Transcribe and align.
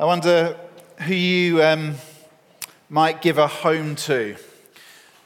I 0.00 0.04
wonder 0.04 0.56
who 1.00 1.12
you 1.12 1.60
um, 1.60 1.96
might 2.88 3.20
give 3.20 3.36
a 3.36 3.48
home 3.48 3.96
to. 3.96 4.36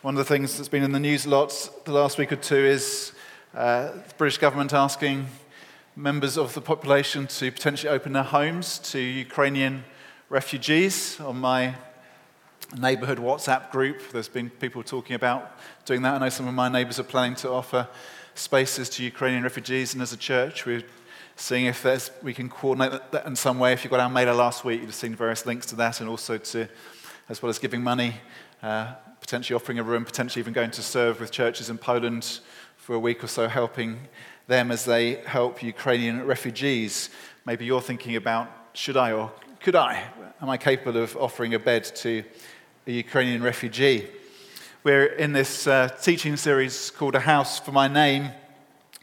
One 0.01 0.15
of 0.15 0.19
the 0.19 0.25
things 0.25 0.57
that's 0.57 0.71
been 0.71 0.83
in 0.83 0.93
the 0.93 0.99
news 0.99 1.27
a 1.27 1.29
lot 1.29 1.71
the 1.85 1.93
last 1.93 2.17
week 2.17 2.33
or 2.33 2.37
two 2.37 2.57
is 2.57 3.13
uh, 3.55 3.93
the 3.93 4.15
British 4.17 4.39
government 4.39 4.73
asking 4.73 5.27
members 5.95 6.39
of 6.39 6.55
the 6.55 6.63
population 6.63 7.27
to 7.27 7.53
potentially 7.53 7.91
open 7.91 8.15
their 8.15 8.23
homes 8.23 8.79
to 8.79 8.99
Ukrainian 8.99 9.85
refugees. 10.31 11.21
On 11.21 11.37
my 11.37 11.75
neighbourhood 12.75 13.19
WhatsApp 13.19 13.71
group, 13.73 14.01
there's 14.11 14.27
been 14.27 14.49
people 14.49 14.83
talking 14.83 15.17
about 15.17 15.55
doing 15.85 16.01
that. 16.01 16.15
I 16.15 16.19
know 16.19 16.31
some 16.31 16.49
of 16.49 16.55
my 16.55 16.71
neighbours 16.71 16.99
are 16.99 17.05
planning 17.05 17.35
to 17.37 17.51
offer 17.51 17.87
spaces 18.35 18.89
to 18.89 19.05
Ukrainian 19.05 19.43
refugees, 19.43 19.93
and 19.93 20.03
as 20.03 20.15
a 20.15 20.17
church, 20.17 20.65
we're 20.65 20.83
seeing 21.37 21.67
if 21.67 21.85
we 22.23 22.35
can 22.35 22.49
coordinate 22.49 23.11
that 23.13 23.27
in 23.27 23.37
some 23.37 23.59
way. 23.59 23.73
If 23.73 23.85
you 23.85 23.91
got 23.91 24.01
our 24.01 24.11
mailer 24.11 24.35
last 24.35 24.65
week, 24.65 24.83
you've 24.83 24.95
seen 24.95 25.15
various 25.15 25.47
links 25.47 25.67
to 25.67 25.77
that, 25.77 26.01
and 26.01 26.09
also 26.09 26.39
to, 26.39 26.69
as 27.29 27.43
well 27.43 27.51
as 27.51 27.59
giving 27.59 27.83
money, 27.83 28.15
uh, 28.63 28.93
potentially 29.21 29.55
offering 29.55 29.79
a 29.79 29.83
room, 29.83 30.05
potentially 30.05 30.41
even 30.41 30.53
going 30.53 30.71
to 30.71 30.83
serve 30.83 31.21
with 31.21 31.31
churches 31.31 31.71
in 31.71 31.79
Poland 31.79 32.41
for 32.77 32.95
a 32.95 32.99
week 32.99 33.23
or 33.23 33.29
so, 33.29 33.49
helping 33.49 33.99
them 34.47 34.71
as 34.71 34.85
they 34.85 35.15
help 35.25 35.63
Ukrainian 35.63 36.27
refugees. 36.27 37.11
Maybe 37.45 37.65
you're 37.65 37.81
thinking 37.81 38.17
about 38.17 38.51
should 38.75 38.97
I 38.97 39.13
or 39.13 39.33
could 39.61 39.77
I? 39.77 40.05
Am 40.41 40.51
I 40.51 40.57
capable 40.57 41.01
of 41.01 41.17
offering 41.17 41.55
a 41.55 41.59
bed 41.59 41.85
to 41.97 42.25
a 42.87 42.91
Ukrainian 42.91 43.43
refugee? 43.43 44.09
We're 44.83 45.07
in 45.07 45.33
this 45.33 45.69
uh, 45.69 45.89
teaching 46.03 46.37
series 46.37 46.91
called 46.91 47.15
A 47.15 47.21
House 47.21 47.61
for 47.61 47.71
My 47.71 47.87
Name, 47.87 48.31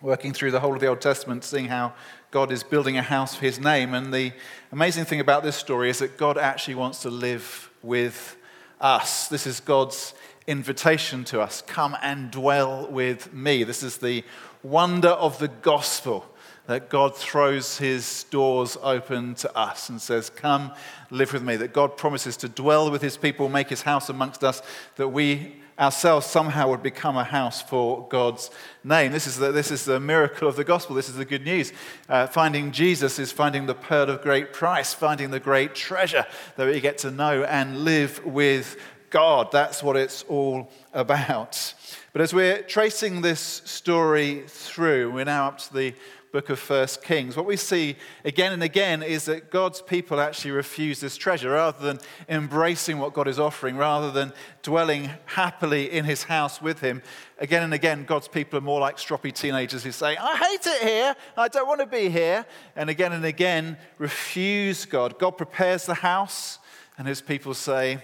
working 0.01 0.33
through 0.33 0.51
the 0.51 0.59
whole 0.59 0.73
of 0.73 0.81
the 0.81 0.87
Old 0.87 0.99
Testament, 0.99 1.45
seeing 1.45 1.67
how 1.67 1.93
God 2.31 2.51
is 2.51 2.63
building 2.63 2.97
a 2.97 3.01
house 3.01 3.35
for 3.35 3.45
his 3.45 3.59
name. 3.59 3.93
And 3.93 4.13
the 4.13 4.31
amazing 4.71 5.05
thing 5.05 5.19
about 5.19 5.43
this 5.43 5.55
story 5.55 5.89
is 5.89 5.99
that 5.99 6.17
God 6.17 6.37
actually 6.37 6.75
wants 6.75 7.01
to 7.01 7.09
live 7.09 7.71
with 7.81 8.37
us. 8.79 9.27
This 9.27 9.47
is 9.47 9.59
God's 9.59 10.13
invitation 10.45 11.23
to 11.23 11.41
us 11.41 11.61
come 11.61 11.95
and 12.01 12.31
dwell 12.31 12.87
with 12.89 13.33
me. 13.33 13.63
This 13.63 13.83
is 13.83 13.97
the 13.97 14.23
wonder 14.63 15.09
of 15.09 15.39
the 15.39 15.47
gospel 15.47 16.25
that 16.67 16.87
God 16.87 17.17
throws 17.17 17.79
his 17.79 18.25
doors 18.25 18.77
open 18.83 19.33
to 19.35 19.57
us 19.57 19.89
and 19.89 19.99
says, 19.99 20.29
Come, 20.29 20.71
live 21.09 21.33
with 21.33 21.41
me. 21.41 21.55
That 21.55 21.73
God 21.73 21.97
promises 21.97 22.37
to 22.37 22.47
dwell 22.47 22.91
with 22.91 23.01
his 23.01 23.17
people, 23.17 23.49
make 23.49 23.69
his 23.69 23.81
house 23.81 24.07
amongst 24.07 24.43
us, 24.43 24.61
that 24.97 25.07
we 25.07 25.58
ourselves 25.79 26.25
somehow 26.25 26.69
would 26.69 26.83
become 26.83 27.15
a 27.15 27.23
house 27.23 27.61
for 27.61 28.07
God's 28.09 28.51
name. 28.83 29.11
This 29.11 29.27
is 29.27 29.37
the, 29.37 29.51
this 29.51 29.71
is 29.71 29.85
the 29.85 29.99
miracle 29.99 30.47
of 30.47 30.55
the 30.55 30.63
gospel. 30.63 30.95
This 30.95 31.07
is 31.07 31.15
the 31.15 31.25
good 31.25 31.45
news. 31.45 31.71
Uh, 32.09 32.27
finding 32.27 32.71
Jesus 32.71 33.17
is 33.17 33.31
finding 33.31 33.65
the 33.65 33.75
pearl 33.75 34.09
of 34.09 34.21
great 34.21 34.51
price, 34.51 34.93
finding 34.93 35.31
the 35.31 35.39
great 35.39 35.75
treasure 35.75 36.25
that 36.57 36.67
we 36.67 36.81
get 36.81 36.97
to 36.99 37.11
know 37.11 37.43
and 37.43 37.85
live 37.85 38.25
with 38.25 38.77
God. 39.09 39.51
That's 39.51 39.81
what 39.81 39.95
it's 39.95 40.23
all 40.23 40.69
about. 40.93 41.73
But 42.11 42.21
as 42.21 42.33
we're 42.33 42.61
tracing 42.63 43.21
this 43.21 43.39
story 43.39 44.43
through, 44.47 45.11
we're 45.11 45.25
now 45.25 45.47
up 45.47 45.59
to 45.59 45.73
the 45.73 45.93
book 46.31 46.49
of 46.49 46.59
First 46.59 47.03
Kings, 47.03 47.35
what 47.35 47.45
we 47.45 47.57
see 47.57 47.95
again 48.23 48.53
and 48.53 48.61
again 48.61 49.01
is 49.01 49.25
that 49.25 49.49
God's 49.49 49.81
people 49.81 50.19
actually 50.19 50.51
refuse 50.51 50.99
this 50.99 51.17
treasure 51.17 51.51
rather 51.51 51.83
than 51.83 51.99
embracing 52.27 52.99
what 52.99 53.13
God 53.13 53.27
is 53.27 53.39
offering, 53.39 53.77
rather 53.77 54.11
than 54.11 54.31
dwelling 54.61 55.09
happily 55.25 55.91
in 55.91 56.05
his 56.05 56.23
house 56.23 56.61
with 56.61 56.81
him. 56.81 57.01
Again 57.39 57.63
and 57.63 57.73
again, 57.73 58.05
God's 58.05 58.27
people 58.27 58.59
are 58.59 58.61
more 58.61 58.79
like 58.79 58.97
stroppy 58.97 59.33
teenagers 59.33 59.83
who 59.83 59.91
say, 59.91 60.17
I 60.17 60.35
hate 60.35 60.67
it 60.67 60.87
here, 60.87 61.15
I 61.35 61.47
don't 61.47 61.67
want 61.67 61.79
to 61.79 61.87
be 61.87 62.09
here. 62.09 62.45
And 62.75 62.89
again 62.89 63.13
and 63.13 63.25
again, 63.25 63.77
refuse 63.97 64.85
God. 64.85 65.17
God 65.17 65.31
prepares 65.31 65.85
the 65.85 65.95
house, 65.95 66.59
and 66.97 67.07
his 67.07 67.21
people 67.21 67.53
say, 67.55 67.99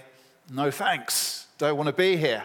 No 0.50 0.70
thanks, 0.70 1.46
don't 1.58 1.76
want 1.76 1.88
to 1.88 1.92
be 1.92 2.16
here. 2.16 2.44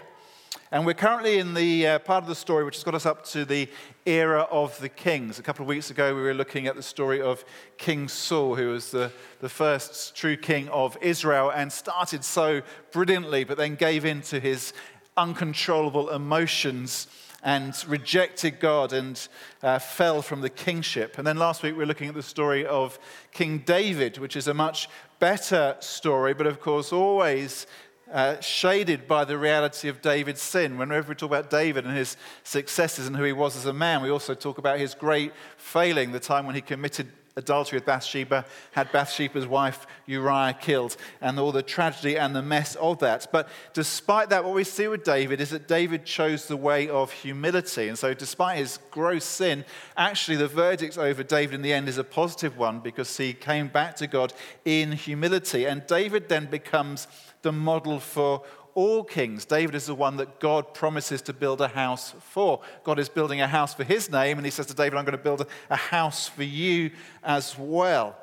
And 0.74 0.86
we're 0.86 0.94
currently 0.94 1.38
in 1.38 1.54
the 1.54 1.86
uh, 1.86 2.00
part 2.00 2.24
of 2.24 2.30
the 2.30 2.36
story 2.36 2.64
which 2.64 2.78
has 2.78 2.86
got 2.86 2.96
us 2.96 3.06
up 3.06 3.26
to 3.26 3.44
the 3.44 3.68
era 4.06 4.48
of 4.50 4.80
the 4.80 4.88
kings. 4.88 5.38
A 5.38 5.44
couple 5.44 5.64
of 5.64 5.68
weeks 5.68 5.92
ago, 5.92 6.16
we 6.16 6.22
were 6.22 6.34
looking 6.34 6.66
at 6.66 6.78
the 6.78 6.82
story 6.82 7.22
of 7.22 7.44
King 7.78 8.08
Saul, 8.08 8.56
who 8.56 8.70
was 8.70 8.90
the, 8.90 9.12
the 9.42 9.50
first 9.50 10.16
true 10.16 10.38
king 10.38 10.70
of 10.70 10.98
Israel 11.02 11.52
and 11.52 11.70
started 11.70 12.24
so 12.24 12.62
brilliantly, 12.94 13.44
but 13.44 13.58
then 13.58 13.76
gave 13.76 14.06
in 14.06 14.22
to 14.22 14.40
his 14.40 14.72
uncontrollable 15.18 16.10
emotions 16.10 17.08
and 17.44 17.76
rejected 17.86 18.62
God 18.62 18.94
and 18.94 19.28
uh, 19.64 19.78
fell 19.78 20.22
from 20.22 20.40
the 20.40 20.50
kingship. 20.50 21.18
And 21.18 21.28
then 21.28 21.36
last 21.36 21.64
week, 21.64 21.74
we 21.74 21.80
were 21.80 21.86
looking 21.86 22.08
at 22.08 22.16
the 22.16 22.24
story 22.24 22.66
of 22.66 22.98
King 23.34 23.58
David, 23.66 24.20
which 24.20 24.38
is 24.38 24.48
a 24.48 24.54
much 24.54 24.88
better 25.20 25.76
story, 25.82 26.34
but 26.34 26.48
of 26.48 26.62
course, 26.62 26.94
always 26.94 27.68
uh, 28.12 28.40
shaded 28.42 29.08
by 29.08 29.26
the 29.26 29.38
reality 29.38 29.88
of 29.88 30.02
David's 30.02 30.42
sin. 30.42 30.78
Whenever 30.78 31.10
we 31.10 31.16
talk 31.16 31.30
about 31.30 31.50
David 31.50 31.86
and 31.86 31.96
his 31.96 32.18
successes 32.44 33.08
and 33.08 33.16
who 33.16 33.24
he 33.24 33.34
was 33.34 33.56
as 33.56 33.66
a 33.66 33.74
man, 33.74 34.02
we 34.02 34.10
also 34.10 34.34
talk 34.34 34.58
about 34.58 34.80
his 34.80 34.94
great 34.94 35.32
failing, 35.58 36.12
the 36.12 36.20
time 36.20 36.46
when 36.46 36.56
he 36.56 36.62
committed 36.62 37.08
adultery 37.36 37.78
with 37.78 37.86
Bathsheba, 37.86 38.46
had 38.72 38.92
Bathsheba's 38.92 39.48
wife 39.48 39.88
Uriah 40.06 40.56
killed, 40.60 40.98
and 41.22 41.40
all 41.40 41.52
the 41.52 41.64
tragedy 41.64 42.18
and 42.18 42.36
the 42.36 42.42
mess 42.42 42.76
of 42.76 43.00
that. 43.00 43.28
But 43.32 43.50
despite 43.74 44.30
that, 44.30 44.44
what 44.44 44.54
we 44.54 44.64
see 44.64 44.88
with 44.88 45.04
David 45.04 45.40
is 45.40 45.52
that 45.52 45.68
David 45.68 46.06
chose 46.06 46.48
the 46.48 46.58
way 46.58 46.90
of 46.90 47.12
humility. 47.12 47.88
And 47.88 47.98
so, 47.98 48.14
despite 48.14 48.58
his 48.58 48.80
gross 48.90 49.26
sin, 49.26 49.66
actually 49.96 50.38
the 50.38 50.48
verdict 50.48 50.98
over 50.98 51.24
David 51.24 51.56
in 51.56 51.62
the 51.62 51.74
end 51.74 51.88
is 51.88 51.98
a 51.98 52.04
positive 52.04 52.58
one 52.58 52.80
because 52.80 53.16
he 53.16 53.34
came 53.34 53.68
back 53.68 53.96
to 53.98 54.08
God 54.08 54.34
in 54.66 54.92
humility. 54.92 55.66
And 55.66 55.86
David 55.88 56.30
then 56.30 56.48
becomes 56.48 57.08
the 57.42 57.52
model 57.52 58.00
for 58.00 58.44
all 58.76 59.04
kings. 59.04 59.46
David 59.46 59.76
is 59.76 59.86
the 59.86 59.96
one 59.96 60.18
that 60.18 60.40
God 60.40 60.74
promises 60.74 61.22
to 61.24 61.34
build 61.34 61.62
a 61.62 61.68
house 61.68 62.14
for. 62.20 62.62
God 62.84 63.00
is 63.00 63.10
building 63.10 63.42
a 63.42 63.48
house 63.48 63.74
for 63.74 63.84
his 63.84 64.10
name, 64.10 64.38
and 64.38 64.46
he 64.46 64.52
says 64.52 64.68
to 64.68 64.74
David, 64.74 64.98
I'm 64.98 65.06
going 65.06 65.18
to 65.18 65.24
build 65.24 65.46
a 65.70 65.76
house 65.76 66.28
for 66.28 66.44
you 66.44 66.92
as 67.24 67.58
well. 67.58 68.18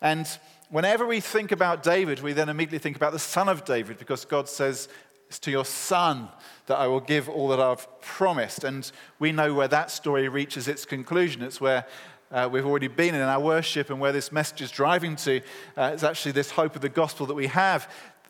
And 0.00 0.26
whenever 0.70 1.06
we 1.06 1.20
think 1.20 1.52
about 1.52 1.82
David, 1.82 2.20
we 2.20 2.32
then 2.32 2.48
immediately 2.48 2.78
think 2.78 2.96
about 2.96 3.12
the 3.12 3.18
son 3.18 3.48
of 3.48 3.64
David, 3.64 3.98
because 3.98 4.24
God 4.24 4.48
says, 4.48 4.88
It's 5.28 5.38
to 5.40 5.50
your 5.50 5.64
son 5.64 6.28
that 6.66 6.78
I 6.78 6.86
will 6.86 7.00
give 7.00 7.28
all 7.28 7.48
that 7.48 7.60
I've 7.60 7.86
promised. 8.00 8.64
And 8.64 8.90
we 9.18 9.32
know 9.32 9.54
where 9.54 9.68
that 9.68 9.90
story 9.90 10.28
reaches 10.28 10.68
its 10.68 10.84
conclusion. 10.84 11.42
It's 11.42 11.60
where 11.60 11.86
uh, 12.30 12.48
we've 12.50 12.66
already 12.66 12.88
been 12.88 13.14
in 13.14 13.20
our 13.20 13.40
worship 13.40 13.90
and 13.90 14.00
where 14.00 14.12
this 14.12 14.32
message 14.32 14.60
is 14.60 14.70
driving 14.70 15.14
to 15.14 15.40
uh, 15.76 15.92
is 15.94 16.02
actually 16.02 16.32
this 16.32 16.50
hope 16.50 16.74
of 16.74 16.82
the 16.82 16.88
gospel 16.88 17.26
that 17.26 17.34
we 17.34 17.46
have 17.46 17.88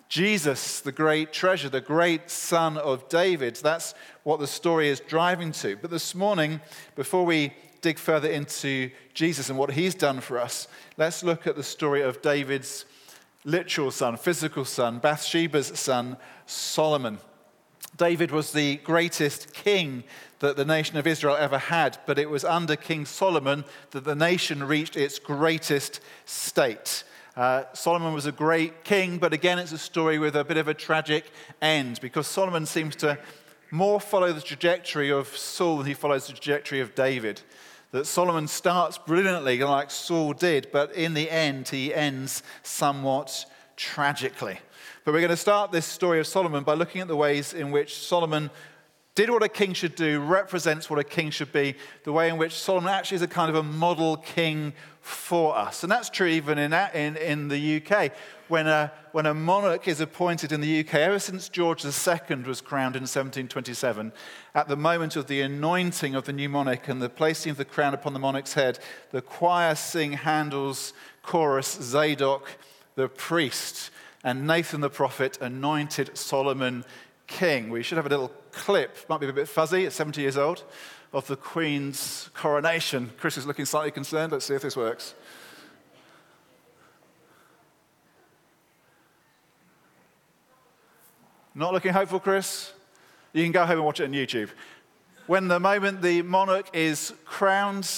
Jesus, 0.09 0.81
the 0.81 0.92
great 0.92 1.32
treasure, 1.32 1.69
the 1.69 1.81
great 1.81 2.31
son 2.31 2.76
of 2.76 3.09
David. 3.09 3.56
That's 3.56 3.94
what 4.22 4.41
the 4.41 4.47
story 4.47 4.88
is 4.88 5.00
driving 5.00 5.53
to. 5.53 5.76
But 5.76 5.91
this 5.91 6.15
morning, 6.15 6.60
before 6.94 7.25
we 7.25 7.53
dig 7.81 7.98
further 7.98 8.28
into 8.28 8.91
Jesus 9.12 9.50
and 9.50 9.59
what 9.59 9.72
he's 9.72 9.94
done 9.94 10.20
for 10.20 10.38
us, 10.38 10.69
let's 10.97 11.22
look 11.22 11.47
at 11.47 11.56
the 11.56 11.62
story 11.62 12.03
of 12.03 12.22
David's 12.22 12.84
literal 13.44 13.91
son, 13.91 14.16
physical 14.16 14.64
son, 14.64 14.98
Bathsheba's 14.98 15.78
son, 15.78 16.16
Solomon. 16.47 17.19
David 17.97 18.31
was 18.31 18.53
the 18.53 18.76
greatest 18.76 19.53
king 19.53 20.03
that 20.41 20.56
the 20.56 20.64
nation 20.64 20.97
of 20.97 21.06
Israel 21.06 21.37
ever 21.37 21.59
had, 21.59 21.98
but 22.06 22.19
it 22.19 22.28
was 22.28 22.44
under 22.44 22.76
King 22.76 23.04
Solomon 23.06 23.64
that 23.93 24.04
the 24.04 24.16
nation 24.16 24.64
reached 24.64 24.97
its 24.97 25.19
greatest 25.19 26.00
state. 26.25 27.04
Uh, 27.36 27.64
Solomon 27.72 28.14
was 28.14 28.26
a 28.26 28.32
great 28.32 28.84
king, 28.84 29.18
but 29.18 29.32
again, 29.32 29.58
it's 29.58 29.72
a 29.72 29.78
story 29.78 30.18
with 30.18 30.36
a 30.36 30.44
bit 30.44 30.56
of 30.56 30.68
a 30.68 30.74
tragic 30.74 31.24
end 31.60 31.98
because 32.00 32.28
Solomon 32.28 32.64
seems 32.64 32.94
to 32.96 33.18
more 33.72 34.00
follow 34.00 34.32
the 34.32 34.40
trajectory 34.40 35.10
of 35.10 35.26
Saul 35.36 35.78
than 35.78 35.86
he 35.86 35.94
follows 35.94 36.28
the 36.28 36.32
trajectory 36.32 36.78
of 36.78 36.94
David. 36.94 37.42
That 37.90 38.06
Solomon 38.06 38.46
starts 38.46 38.98
brilliantly, 38.98 39.58
like 39.58 39.90
Saul 39.90 40.32
did, 40.32 40.68
but 40.72 40.92
in 40.92 41.14
the 41.14 41.28
end, 41.28 41.68
he 41.68 41.92
ends 41.92 42.44
somewhat 42.62 43.46
tragically. 43.76 44.60
But 45.04 45.12
we're 45.12 45.20
going 45.20 45.30
to 45.30 45.37
start 45.37 45.72
this 45.72 45.87
story 45.87 46.20
of 46.20 46.28
Solomon 46.28 46.62
by 46.62 46.75
looking 46.75 47.00
at 47.00 47.08
the 47.08 47.16
ways 47.16 47.52
in 47.52 47.72
which 47.72 47.96
Solomon 47.98 48.48
did 49.14 49.31
what 49.31 49.43
a 49.43 49.49
king 49.49 49.72
should 49.72 49.94
do, 49.94 50.20
represents 50.20 50.90
what 50.90 50.99
a 50.99 51.05
king 51.05 51.31
should 51.31 51.52
be, 51.52 51.76
the 52.02 52.12
way 52.12 52.28
in 52.28 52.37
which 52.37 52.52
Solomon 52.52 52.93
actually 52.93 53.16
is 53.16 53.22
a 53.22 53.28
kind 53.28 53.49
of 53.49 53.55
a 53.55 53.62
model 53.62 54.16
king 54.16 54.72
for 55.00 55.56
us. 55.56 55.84
And 55.84 55.93
that's 55.93 56.11
true 56.11 56.26
even 56.26 56.58
in, 56.58 56.72
in, 56.72 57.16
in 57.16 57.49
the 57.49 57.76
UK. 57.81 58.11
When 58.49 58.66
a, 58.66 58.90
when 59.12 59.26
a 59.26 59.34
monarch 59.34 59.87
is 59.87 60.00
appointed 60.00 60.50
in 60.50 60.61
the 60.61 60.81
UK, 60.81 60.94
ever 60.94 61.19
since 61.19 61.49
George 61.49 61.84
II 61.84 62.37
was 62.44 62.61
crowned 62.61 62.96
in 62.96 63.02
1727, 63.02 64.12
at 64.55 64.66
the 64.66 64.76
moment 64.76 65.14
of 65.14 65.28
the 65.28 65.43
anointing 65.43 66.14
of 66.14 66.25
the 66.25 66.32
new 66.32 66.49
monarch 66.49 66.88
and 66.88 67.00
the 67.00 67.08
placing 67.08 67.50
of 67.50 67.56
the 67.56 67.64
crown 67.64 67.94
upon 67.94 68.14
the 68.14 68.19
monarch's 68.19 68.55
head, 68.55 68.78
the 69.12 69.22
choir 69.22 69.75
sing 69.75 70.12
Handel's 70.12 70.93
chorus, 71.22 71.78
Zadok 71.81 72.58
the 72.96 73.08
priest, 73.08 73.90
and 74.22 74.46
Nathan 74.46 74.81
the 74.81 74.90
prophet 74.90 75.38
anointed 75.40 76.16
Solomon 76.16 76.84
king. 77.26 77.71
We 77.71 77.82
should 77.82 77.97
have 77.97 78.06
a 78.06 78.09
little 78.09 78.32
clip, 78.53 78.97
might 79.09 79.21
be 79.21 79.29
a 79.29 79.32
bit 79.32 79.49
fuzzy, 79.49 79.85
it's 79.85 79.97
70 79.97 80.21
years 80.21 80.37
old, 80.37 80.65
of 81.12 81.26
the 81.26 81.37
Queen's 81.37 82.31
coronation. 82.35 83.11
Chris 83.19 83.37
is 83.38 83.47
looking 83.47 83.65
slightly 83.65 83.91
concerned. 83.91 84.32
Let's 84.32 84.47
see 84.47 84.55
if 84.55 84.62
this 84.62 84.76
works. 84.76 85.15
Not 91.55 91.73
looking 91.73 91.93
hopeful, 91.93 92.19
Chris? 92.19 92.73
You 93.32 93.44
can 93.44 93.53
go 93.53 93.65
home 93.65 93.76
and 93.76 93.85
watch 93.85 94.00
it 94.00 94.05
on 94.05 94.12
YouTube. 94.12 94.50
When 95.26 95.49
the 95.49 95.61
moment 95.61 96.03
the 96.03 96.23
monarch 96.23 96.67
is 96.75 97.15
crowned, 97.25 97.88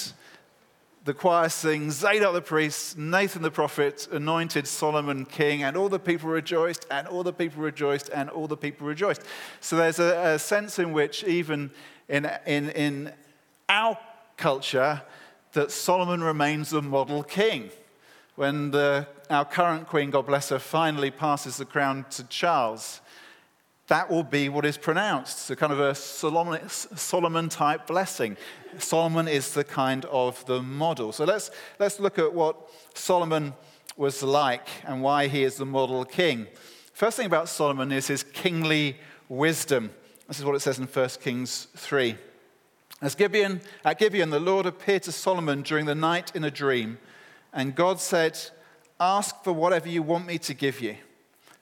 the 1.07 1.13
choir 1.13 1.47
sings, 1.47 1.95
Zadok 1.95 2.33
the 2.33 2.41
priest, 2.41 2.97
Nathan 2.97 3.41
the 3.41 3.49
prophet, 3.49 4.09
anointed 4.11 4.67
Solomon 4.67 5.23
king, 5.23 5.63
and 5.63 5.77
all 5.77 5.87
the 5.87 5.99
people 5.99 6.29
rejoiced, 6.29 6.85
and 6.91 7.07
all 7.07 7.23
the 7.23 7.31
people 7.31 7.63
rejoiced, 7.63 8.09
and 8.09 8.29
all 8.29 8.45
the 8.45 8.57
people 8.57 8.85
rejoiced. 8.85 9.21
So 9.61 9.77
there's 9.77 9.99
a, 9.99 10.33
a 10.35 10.39
sense 10.39 10.79
in 10.79 10.91
which, 10.91 11.23
even 11.23 11.71
in, 12.09 12.29
in, 12.45 12.71
in 12.71 13.13
our 13.69 13.97
culture, 14.35 15.01
that 15.53 15.71
Solomon 15.71 16.21
remains 16.21 16.71
the 16.71 16.81
model 16.81 17.23
king. 17.23 17.69
When 18.35 18.71
the, 18.71 19.07
our 19.29 19.45
current 19.45 19.87
queen, 19.87 20.11
God 20.11 20.25
bless 20.25 20.49
her, 20.49 20.59
finally 20.59 21.09
passes 21.09 21.55
the 21.55 21.65
crown 21.65 22.05
to 22.11 22.25
Charles, 22.25 22.99
that 23.87 24.09
will 24.09 24.23
be 24.23 24.49
what 24.49 24.65
is 24.65 24.77
pronounced. 24.77 25.39
So, 25.39 25.55
kind 25.55 25.71
of 25.71 25.79
a 25.79 25.95
Solomon 25.95 27.49
type 27.49 27.87
blessing. 27.87 28.37
Solomon 28.77 29.27
is 29.27 29.53
the 29.53 29.63
kind 29.63 30.05
of 30.05 30.45
the 30.45 30.61
model. 30.61 31.11
So, 31.11 31.23
let's, 31.23 31.51
let's 31.79 31.99
look 31.99 32.19
at 32.19 32.33
what 32.33 32.57
Solomon 32.93 33.53
was 33.95 34.21
like 34.21 34.67
and 34.85 35.01
why 35.01 35.27
he 35.27 35.43
is 35.43 35.55
the 35.55 35.65
model 35.65 36.03
king. 36.05 36.47
First 36.93 37.17
thing 37.17 37.25
about 37.25 37.49
Solomon 37.49 37.91
is 37.91 38.07
his 38.07 38.23
kingly 38.23 38.97
wisdom. 39.29 39.91
This 40.27 40.39
is 40.39 40.45
what 40.45 40.55
it 40.55 40.59
says 40.59 40.79
in 40.79 40.85
1 40.85 41.09
Kings 41.21 41.67
3. 41.77 42.17
As 43.01 43.15
Gibeon, 43.15 43.61
at 43.85 43.99
Gibeon, 43.99 44.31
the 44.31 44.39
Lord 44.39 44.65
appeared 44.65 45.03
to 45.03 45.11
Solomon 45.11 45.61
during 45.61 45.85
the 45.85 45.95
night 45.95 46.35
in 46.35 46.43
a 46.43 46.51
dream, 46.51 46.97
and 47.53 47.75
God 47.75 47.99
said, 47.99 48.39
Ask 48.99 49.43
for 49.43 49.53
whatever 49.53 49.87
you 49.87 50.01
want 50.01 50.25
me 50.25 50.39
to 50.39 50.55
give 50.55 50.81
you. 50.81 50.97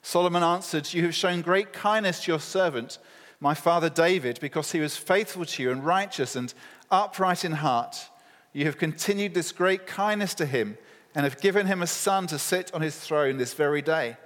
Solomon 0.06 0.44
answered, 0.44 0.94
You 0.94 1.02
have 1.02 1.16
shown 1.16 1.40
great 1.40 1.72
kindness 1.72 2.22
to 2.22 2.30
your 2.30 2.38
servant, 2.38 2.98
my 3.40 3.54
father 3.54 3.90
David, 3.90 4.38
because 4.40 4.70
he 4.70 4.78
was 4.78 4.96
faithful 4.96 5.44
to 5.44 5.62
you 5.64 5.72
and 5.72 5.84
righteous 5.84 6.36
and 6.36 6.54
upright 6.92 7.44
in 7.44 7.50
heart. 7.50 8.08
You 8.52 8.66
have 8.66 8.78
continued 8.78 9.34
this 9.34 9.50
great 9.50 9.84
kindness 9.84 10.32
to 10.34 10.46
him 10.46 10.78
and 11.16 11.24
have 11.24 11.40
given 11.40 11.66
him 11.66 11.82
a 11.82 11.88
son 11.88 12.28
to 12.28 12.38
sit 12.38 12.72
on 12.72 12.82
his 12.82 12.96
throne 12.96 13.36
this 13.36 13.52
very 13.54 13.82
day. 13.82 14.16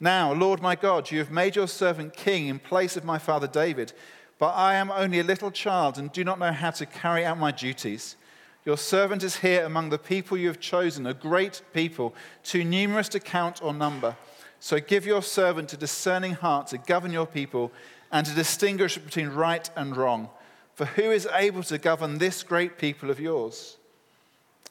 Now, 0.00 0.32
Lord 0.32 0.62
my 0.62 0.74
God, 0.74 1.10
you 1.10 1.18
have 1.18 1.30
made 1.30 1.54
your 1.54 1.68
servant 1.68 2.14
king 2.14 2.46
in 2.46 2.58
place 2.58 2.96
of 2.96 3.04
my 3.04 3.18
father 3.18 3.46
David, 3.46 3.92
but 4.38 4.52
I 4.52 4.76
am 4.76 4.90
only 4.90 5.20
a 5.20 5.24
little 5.24 5.50
child 5.50 5.98
and 5.98 6.10
do 6.10 6.24
not 6.24 6.38
know 6.38 6.52
how 6.52 6.70
to 6.70 6.86
carry 6.86 7.26
out 7.26 7.36
my 7.36 7.50
duties. 7.50 8.16
Your 8.64 8.78
servant 8.78 9.22
is 9.22 9.36
here 9.36 9.66
among 9.66 9.90
the 9.90 9.98
people 9.98 10.38
you 10.38 10.48
have 10.48 10.60
chosen, 10.60 11.06
a 11.06 11.12
great 11.12 11.60
people, 11.74 12.14
too 12.42 12.64
numerous 12.64 13.10
to 13.10 13.20
count 13.20 13.62
or 13.62 13.74
number. 13.74 14.16
So 14.60 14.78
give 14.78 15.06
your 15.06 15.22
servant 15.22 15.72
a 15.72 15.76
discerning 15.76 16.34
heart 16.34 16.68
to 16.68 16.78
govern 16.78 17.12
your 17.12 17.26
people 17.26 17.72
and 18.12 18.26
to 18.26 18.34
distinguish 18.34 18.98
between 18.98 19.28
right 19.28 19.68
and 19.74 19.96
wrong. 19.96 20.28
For 20.74 20.84
who 20.84 21.10
is 21.10 21.26
able 21.34 21.62
to 21.64 21.78
govern 21.78 22.18
this 22.18 22.42
great 22.42 22.78
people 22.78 23.10
of 23.10 23.18
yours? 23.18 23.76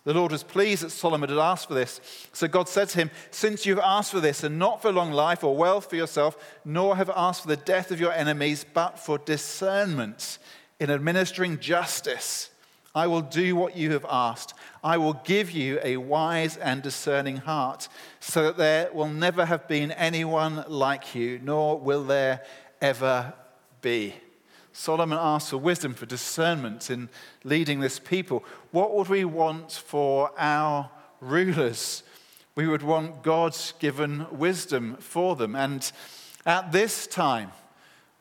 The 0.06 0.14
Lord 0.14 0.32
was 0.32 0.44
pleased 0.44 0.84
that 0.84 0.92
Solomon 0.92 1.30
had 1.30 1.38
asked 1.38 1.68
for 1.68 1.74
this. 1.74 2.00
So 2.32 2.48
God 2.48 2.70
said 2.70 2.90
to 2.90 3.00
him, 3.00 3.12
Since 3.32 3.66
you've 3.66 3.80
asked 3.80 4.12
for 4.12 4.22
this, 4.22 4.44
and 4.44 4.58
not 4.58 4.82
for 4.82 4.92
long 4.92 5.12
life 5.12 5.44
or 5.44 5.56
wealth 5.56 5.90
for 5.90 5.98
yourself, 5.98 6.38
nor 6.64 6.96
have 6.96 7.10
asked 7.10 7.42
for 7.42 7.48
the 7.48 7.58
death 7.58 7.92
of 7.92 8.00
your 8.00 8.14
enemies, 8.14 8.66
but 8.74 8.98
for 8.98 9.18
discernment 9.18 10.40
in 10.80 10.90
administering 10.90 11.60
justice, 11.60 12.50
I 12.96 13.08
will 13.08 13.22
do 13.22 13.56
what 13.56 13.76
you 13.76 13.92
have 13.92 14.06
asked. 14.10 14.54
I 14.84 14.98
will 14.98 15.14
give 15.14 15.52
you 15.52 15.80
a 15.84 15.98
wise 15.98 16.58
and 16.58 16.82
discerning 16.82 17.38
heart, 17.38 17.90
so 18.20 18.44
that 18.44 18.58
there 18.58 18.90
will 18.94 19.10
never 19.10 19.46
have 19.46 19.68
been 19.68 19.92
anyone 19.92 20.64
like 20.68 21.14
you, 21.16 21.40
nor 21.44 21.78
will 21.80 22.04
there 22.04 22.44
ever 22.82 23.34
be. 23.82 24.16
Solomon 24.72 25.18
asks 25.20 25.50
for 25.50 25.58
wisdom, 25.58 25.94
for 25.94 26.06
discernment 26.06 26.90
in 26.90 27.10
leading 27.44 27.82
this 27.82 28.00
people. 28.00 28.46
What 28.72 28.96
would 28.96 29.10
we 29.10 29.26
want 29.26 29.72
for 29.72 30.32
our 30.38 30.90
rulers? 31.20 32.04
We 32.56 32.68
would 32.68 32.84
want 32.84 33.24
God's 33.24 33.74
given 33.80 34.26
wisdom 34.32 34.96
for 35.00 35.36
them. 35.36 35.56
And 35.56 35.92
at 36.46 36.72
this 36.72 37.08
time, 37.08 37.52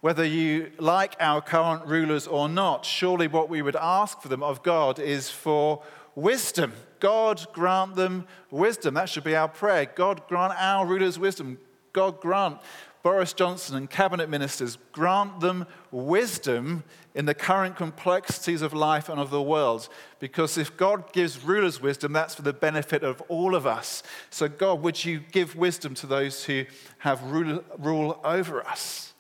whether 0.01 0.25
you 0.25 0.71
like 0.79 1.17
our 1.19 1.41
current 1.41 1.87
rulers 1.87 2.27
or 2.27 2.49
not, 2.49 2.85
surely 2.85 3.27
what 3.27 3.49
we 3.49 3.63
would 3.63 3.77
ask 3.77 4.21
for 4.21 4.29
them 4.29 4.43
of 4.43 4.63
God 4.63 4.99
is 4.99 5.29
for 5.29 5.83
wisdom. 6.19 6.73
God 7.01 7.47
grant 7.53 7.95
them 7.95 8.27
wisdom. 8.51 8.95
That 8.95 9.09
should 9.09 9.25
be 9.25 9.37
our 9.37 9.49
prayer. 9.49 9.87
God 9.87 10.27
grant 10.29 10.53
our 10.57 10.85
rulers 10.85 11.19
wisdom. 11.19 11.59
God 11.93 12.21
grant 12.21 12.59
Boris 13.05 13.33
Johnson 13.33 13.77
and 13.77 13.89
cabinet 13.89 14.29
ministers, 14.29 14.77
grant 14.91 15.41
them 15.41 15.65
wisdom 15.93 16.83
in 17.15 17.25
the 17.25 17.35
current 17.35 17.77
complexities 17.77 18.61
of 18.61 18.75
life 18.75 19.09
and 19.09 19.21
of 19.21 19.31
the 19.31 19.41
world. 19.41 19.89
Because 20.19 20.59
if 20.59 20.77
God 20.77 21.13
gives 21.13 21.45
rulers 21.45 21.81
wisdom, 21.81 22.13
that's 22.13 22.35
for 22.35 22.43
the 22.43 22.53
benefit 22.53 23.05
of 23.05 23.23
all 23.29 23.55
of 23.55 23.67
us. 23.67 24.03
So, 24.31 24.49
God, 24.49 24.83
would 24.83 25.05
you 25.05 25.21
give 25.21 25.55
wisdom 25.55 25.95
to 25.95 26.07
those 26.07 26.45
who 26.45 26.65
have 26.99 27.23
rule, 27.23 27.63
rule 27.79 28.21
over 28.25 28.67
us? 28.67 29.15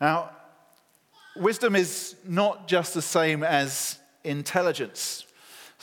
Now, 0.00 0.30
wisdom 1.36 1.76
is 1.76 2.16
not 2.24 2.66
just 2.66 2.94
the 2.94 3.02
same 3.02 3.44
as 3.44 3.98
intelligence. 4.24 5.25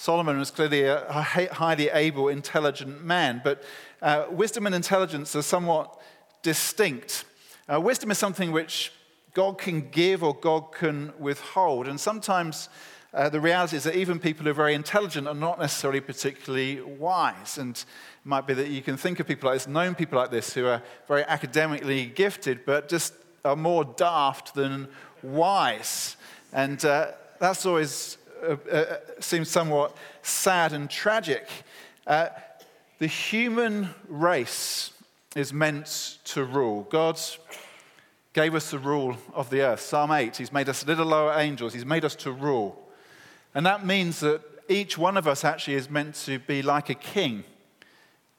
Solomon 0.04 0.38
was 0.38 0.52
clearly 0.52 0.84
a 0.84 1.10
highly 1.54 1.88
able, 1.88 2.28
intelligent 2.28 3.06
man, 3.06 3.40
but 3.42 3.64
uh, 4.02 4.26
wisdom 4.30 4.66
and 4.66 4.76
intelligence 4.76 5.34
are 5.34 5.42
somewhat 5.42 5.98
distinct. 6.42 7.24
Uh, 7.70 7.80
wisdom 7.80 8.12
is 8.12 8.18
something 8.18 8.52
which 8.52 8.92
God 9.34 9.58
can 9.58 9.90
give 9.92 10.22
or 10.22 10.36
God 10.36 10.74
can 10.74 11.14
withhold, 11.20 11.88
and 11.88 11.98
sometimes 11.98 12.68
uh, 13.14 13.30
the 13.30 13.40
reality 13.40 13.78
is 13.78 13.86
that 13.86 13.96
even 13.96 14.20
people 14.20 14.44
who 14.44 14.50
are 14.50 14.54
very 14.54 14.74
intelligent 14.74 15.26
are 15.26 15.34
not 15.34 15.58
necessarily 15.58 16.02
particularly 16.02 16.82
wise. 16.82 17.58
And 17.58 17.78
it 17.78 17.86
might 18.26 18.46
be 18.46 18.56
that 18.56 18.68
you 18.68 18.82
can 18.82 18.98
think 18.98 19.22
of 19.22 19.28
people 19.28 19.50
like 19.50 19.60
this, 19.60 19.68
known 19.68 19.96
people 19.96 20.20
like 20.20 20.32
this, 20.32 20.54
who 20.54 20.66
are 20.66 20.84
very 21.08 21.24
academically 21.24 22.08
gifted, 22.08 22.66
but 22.66 22.90
just 22.90 23.14
are 23.46 23.56
more 23.56 23.86
daft 23.86 24.54
than 24.54 24.90
wise. 25.22 26.18
And 26.52 26.84
uh, 26.84 27.12
that's 27.40 27.66
always 27.66 28.18
uh, 28.44 28.98
seems 29.20 29.50
somewhat 29.50 29.96
sad 30.22 30.74
and 30.74 30.90
tragic. 30.90 31.48
Uh, 32.06 32.30
the 33.00 33.08
human 33.08 33.90
race 34.08 34.92
is 35.36 35.52
meant 35.54 36.20
to 36.26 36.44
rule. 36.44 36.88
God 36.90 37.20
gave 38.34 38.56
us 38.56 38.72
the 38.72 38.80
rule 38.80 39.18
of 39.34 39.50
the 39.50 39.62
earth. 39.62 39.82
Psalm 39.82 40.12
8, 40.12 40.38
He's 40.38 40.52
made 40.52 40.70
us 40.70 40.86
little 40.86 41.06
lower 41.06 41.34
angels, 41.40 41.74
He's 41.74 41.86
made 41.86 42.06
us 42.06 42.16
to 42.18 42.32
rule. 42.32 42.80
And 43.56 43.66
that 43.66 43.86
means 43.86 44.20
that 44.22 44.42
each 44.68 44.98
one 44.98 45.18
of 45.18 45.28
us 45.28 45.44
actually 45.44 45.76
is 45.76 45.90
meant 45.90 46.16
to 46.26 46.40
be 46.40 46.62
like 46.62 46.90
a 46.90 46.96
king 46.96 47.44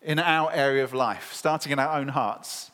in 0.03 0.19
our 0.19 0.53
area 0.53 0.85
of 0.85 0.93
life, 0.93 1.33
starting 1.33 1.73
in 1.73 1.79
our 1.79 1.99
own 1.99 2.09
hearts. 2.09 2.71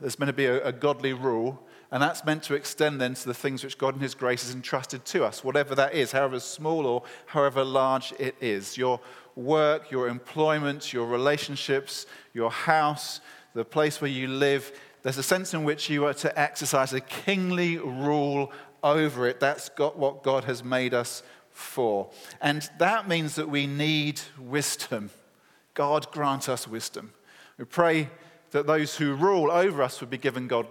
There's 0.00 0.18
meant 0.18 0.28
to 0.28 0.34
be 0.34 0.46
a, 0.46 0.66
a 0.66 0.72
godly 0.72 1.12
rule 1.12 1.62
and 1.94 2.02
that's 2.02 2.24
meant 2.24 2.42
to 2.42 2.54
extend 2.54 3.00
then 3.00 3.14
to 3.14 3.24
the 3.24 3.32
things 3.32 3.62
which 3.62 3.78
God 3.78 3.94
in 3.94 4.00
His 4.00 4.16
grace 4.16 4.42
has 4.42 4.52
entrusted 4.52 5.04
to 5.04 5.24
us, 5.24 5.44
whatever 5.44 5.76
that 5.76 5.94
is, 5.94 6.10
however 6.10 6.40
small 6.40 6.86
or 6.86 7.04
however 7.26 7.62
large 7.62 8.12
it 8.18 8.34
is. 8.40 8.76
Your 8.76 8.98
work, 9.36 9.92
your 9.92 10.08
employment, 10.08 10.92
your 10.92 11.06
relationships, 11.06 12.06
your 12.32 12.50
house, 12.50 13.20
the 13.54 13.64
place 13.64 14.00
where 14.00 14.10
you 14.10 14.26
live. 14.26 14.72
There's 15.04 15.18
a 15.18 15.22
sense 15.22 15.54
in 15.54 15.62
which 15.62 15.88
you 15.88 16.04
are 16.06 16.14
to 16.14 16.36
exercise 16.36 16.92
a 16.92 17.00
kingly 17.00 17.78
rule 17.78 18.50
over 18.82 19.28
it. 19.28 19.38
That's 19.38 19.68
got 19.68 19.96
what 19.96 20.24
God 20.24 20.42
has 20.44 20.64
made 20.64 20.94
us 20.94 21.22
for. 21.52 22.10
And 22.40 22.68
that 22.80 23.06
means 23.06 23.36
that 23.36 23.48
we 23.48 23.68
need 23.68 24.20
wisdom. 24.36 25.10
God 25.74 26.10
grant 26.10 26.48
us 26.48 26.66
wisdom. 26.66 27.12
We 27.56 27.66
pray 27.66 28.08
that 28.50 28.66
those 28.66 28.96
who 28.96 29.14
rule 29.14 29.52
over 29.52 29.80
us 29.80 30.00
would 30.00 30.10
be 30.10 30.18
given 30.18 30.48
God 30.48 30.66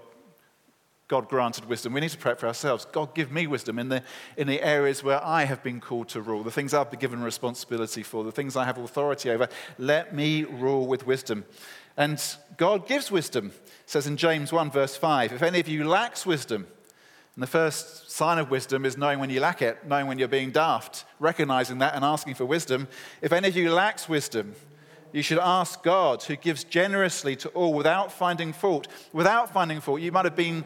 God 1.07 1.27
granted 1.27 1.65
wisdom. 1.65 1.93
We 1.93 2.01
need 2.01 2.11
to 2.11 2.17
pray 2.17 2.35
for 2.35 2.47
ourselves. 2.47 2.85
God, 2.85 3.13
give 3.13 3.31
me 3.31 3.45
wisdom 3.45 3.77
in 3.77 3.89
the, 3.89 4.03
in 4.37 4.47
the 4.47 4.61
areas 4.61 5.03
where 5.03 5.23
I 5.23 5.43
have 5.43 5.61
been 5.61 5.81
called 5.81 6.09
to 6.09 6.21
rule, 6.21 6.43
the 6.43 6.51
things 6.51 6.73
I've 6.73 6.89
been 6.89 6.99
given 6.99 7.21
responsibility 7.21 8.03
for, 8.03 8.23
the 8.23 8.31
things 8.31 8.55
I 8.55 8.65
have 8.65 8.77
authority 8.77 9.29
over. 9.29 9.49
Let 9.77 10.15
me 10.15 10.43
rule 10.43 10.87
with 10.87 11.05
wisdom. 11.05 11.45
And 11.97 12.23
God 12.57 12.87
gives 12.87 13.11
wisdom. 13.11 13.47
It 13.47 13.71
says 13.85 14.07
in 14.07 14.17
James 14.17 14.51
1, 14.51 14.71
verse 14.71 14.95
5 14.95 15.33
If 15.33 15.43
any 15.43 15.59
of 15.59 15.67
you 15.67 15.87
lacks 15.87 16.25
wisdom, 16.25 16.67
and 17.35 17.41
the 17.41 17.47
first 17.47 18.11
sign 18.11 18.37
of 18.37 18.51
wisdom 18.51 18.85
is 18.85 18.95
knowing 18.95 19.19
when 19.19 19.31
you 19.31 19.39
lack 19.39 19.63
it, 19.63 19.87
knowing 19.87 20.05
when 20.05 20.19
you're 20.19 20.27
being 20.27 20.51
daft, 20.51 21.03
recognizing 21.19 21.79
that 21.79 21.95
and 21.95 22.05
asking 22.05 22.35
for 22.35 22.45
wisdom. 22.45 22.87
If 23.23 23.33
any 23.33 23.47
of 23.47 23.57
you 23.57 23.73
lacks 23.73 24.07
wisdom, 24.07 24.53
you 25.11 25.23
should 25.23 25.39
ask 25.39 25.81
God, 25.83 26.21
who 26.23 26.35
gives 26.35 26.63
generously 26.63 27.35
to 27.37 27.49
all 27.49 27.73
without 27.73 28.11
finding 28.11 28.53
fault. 28.53 28.87
Without 29.13 29.51
finding 29.51 29.81
fault, 29.81 30.01
you 30.01 30.11
might 30.11 30.25
have 30.25 30.35
been 30.35 30.63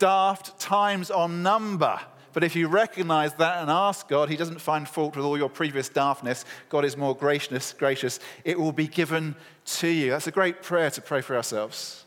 daft 0.00 0.58
times 0.58 1.12
on 1.12 1.44
number. 1.44 2.00
But 2.32 2.42
if 2.42 2.56
you 2.56 2.66
recognize 2.68 3.34
that 3.34 3.60
and 3.60 3.70
ask 3.70 4.08
God, 4.08 4.28
He 4.28 4.36
doesn't 4.36 4.60
find 4.60 4.88
fault 4.88 5.14
with 5.14 5.24
all 5.24 5.38
your 5.38 5.48
previous 5.48 5.88
daftness. 5.88 6.44
God 6.68 6.84
is 6.84 6.96
more 6.96 7.14
gracious, 7.14 7.72
gracious. 7.72 8.18
It 8.44 8.58
will 8.58 8.72
be 8.72 8.88
given 8.88 9.36
to 9.64 9.88
you. 9.88 10.10
That's 10.10 10.26
a 10.26 10.32
great 10.32 10.62
prayer 10.62 10.90
to 10.90 11.00
pray 11.00 11.20
for 11.20 11.36
ourselves. 11.36 12.04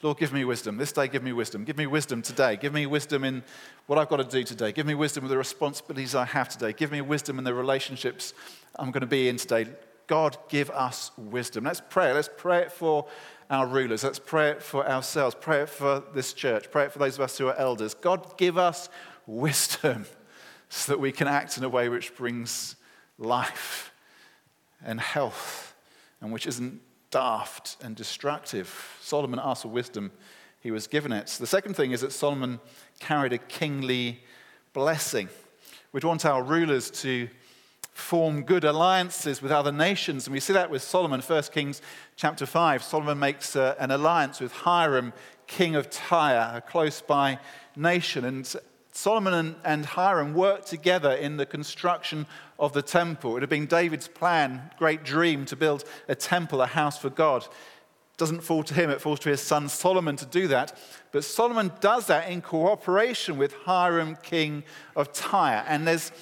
Lord, 0.00 0.18
give 0.18 0.32
me 0.32 0.44
wisdom. 0.44 0.76
This 0.76 0.92
day, 0.92 1.08
give 1.08 1.24
me 1.24 1.32
wisdom. 1.32 1.64
Give 1.64 1.76
me 1.76 1.86
wisdom 1.86 2.22
today. 2.22 2.56
Give 2.56 2.72
me 2.72 2.86
wisdom 2.86 3.24
in 3.24 3.42
what 3.86 3.98
I've 3.98 4.08
got 4.08 4.18
to 4.18 4.24
do 4.24 4.44
today. 4.44 4.70
Give 4.70 4.86
me 4.86 4.94
wisdom 4.94 5.24
with 5.24 5.30
the 5.30 5.38
responsibilities 5.38 6.14
I 6.14 6.24
have 6.24 6.48
today. 6.48 6.72
Give 6.72 6.92
me 6.92 7.00
wisdom 7.00 7.38
in 7.38 7.44
the 7.44 7.52
relationships 7.52 8.32
I'm 8.76 8.92
going 8.92 9.00
to 9.00 9.08
be 9.08 9.28
in 9.28 9.36
today. 9.36 9.66
God, 10.06 10.38
give 10.48 10.70
us 10.70 11.10
wisdom. 11.18 11.64
Let's 11.64 11.82
pray. 11.90 12.12
Let's 12.12 12.30
pray 12.36 12.62
it 12.62 12.72
for 12.72 13.06
our 13.50 13.66
rulers. 13.66 14.04
Let's 14.04 14.18
pray 14.18 14.50
it 14.50 14.62
for 14.62 14.88
ourselves. 14.88 15.34
Pray 15.38 15.62
it 15.62 15.68
for 15.68 16.02
this 16.14 16.32
church. 16.32 16.70
Pray 16.70 16.84
it 16.84 16.92
for 16.92 16.98
those 16.98 17.14
of 17.14 17.22
us 17.22 17.38
who 17.38 17.48
are 17.48 17.56
elders. 17.56 17.94
God, 17.94 18.36
give 18.36 18.58
us 18.58 18.88
wisdom 19.26 20.06
so 20.68 20.92
that 20.92 20.98
we 20.98 21.12
can 21.12 21.28
act 21.28 21.56
in 21.56 21.64
a 21.64 21.68
way 21.68 21.88
which 21.88 22.14
brings 22.14 22.76
life 23.18 23.92
and 24.84 25.00
health 25.00 25.74
and 26.20 26.32
which 26.32 26.46
isn't 26.46 26.80
daft 27.10 27.76
and 27.82 27.96
destructive. 27.96 28.98
Solomon 29.00 29.40
asked 29.42 29.62
for 29.62 29.68
wisdom, 29.68 30.12
he 30.60 30.70
was 30.70 30.86
given 30.86 31.12
it. 31.12 31.28
The 31.40 31.46
second 31.46 31.74
thing 31.74 31.92
is 31.92 32.00
that 32.02 32.12
Solomon 32.12 32.60
carried 33.00 33.32
a 33.32 33.38
kingly 33.38 34.22
blessing. 34.72 35.28
We'd 35.92 36.04
want 36.04 36.26
our 36.26 36.42
rulers 36.42 36.90
to 37.02 37.28
form 37.98 38.42
good 38.42 38.64
alliances 38.64 39.42
with 39.42 39.50
other 39.50 39.72
nations. 39.72 40.26
And 40.26 40.32
we 40.32 40.40
see 40.40 40.52
that 40.52 40.70
with 40.70 40.82
Solomon, 40.82 41.20
1 41.20 41.42
Kings 41.52 41.82
chapter 42.16 42.46
5. 42.46 42.82
Solomon 42.82 43.18
makes 43.18 43.56
uh, 43.56 43.74
an 43.78 43.90
alliance 43.90 44.40
with 44.40 44.52
Hiram, 44.52 45.12
king 45.46 45.74
of 45.74 45.90
Tyre, 45.90 46.52
a 46.54 46.60
close 46.60 47.00
by 47.02 47.38
nation. 47.76 48.24
And 48.24 48.50
Solomon 48.92 49.34
and, 49.34 49.56
and 49.64 49.84
Hiram 49.84 50.32
worked 50.32 50.68
together 50.68 51.12
in 51.12 51.36
the 51.36 51.46
construction 51.46 52.26
of 52.58 52.72
the 52.72 52.82
temple. 52.82 53.36
It 53.36 53.40
had 53.40 53.50
been 53.50 53.66
David's 53.66 54.08
plan, 54.08 54.70
great 54.78 55.04
dream, 55.04 55.44
to 55.46 55.56
build 55.56 55.84
a 56.08 56.14
temple, 56.14 56.62
a 56.62 56.66
house 56.66 56.98
for 56.98 57.10
God. 57.10 57.46
Doesn't 58.16 58.42
fall 58.42 58.62
to 58.62 58.74
him, 58.74 58.90
it 58.90 59.00
falls 59.00 59.20
to 59.20 59.28
his 59.28 59.40
son 59.40 59.68
Solomon 59.68 60.16
to 60.16 60.26
do 60.26 60.48
that. 60.48 60.78
But 61.12 61.24
Solomon 61.24 61.72
does 61.80 62.06
that 62.06 62.30
in 62.30 62.42
cooperation 62.42 63.38
with 63.38 63.54
Hiram, 63.64 64.16
king 64.22 64.64
of 64.96 65.12
Tyre. 65.12 65.64
And 65.68 65.86
there's 65.86 66.12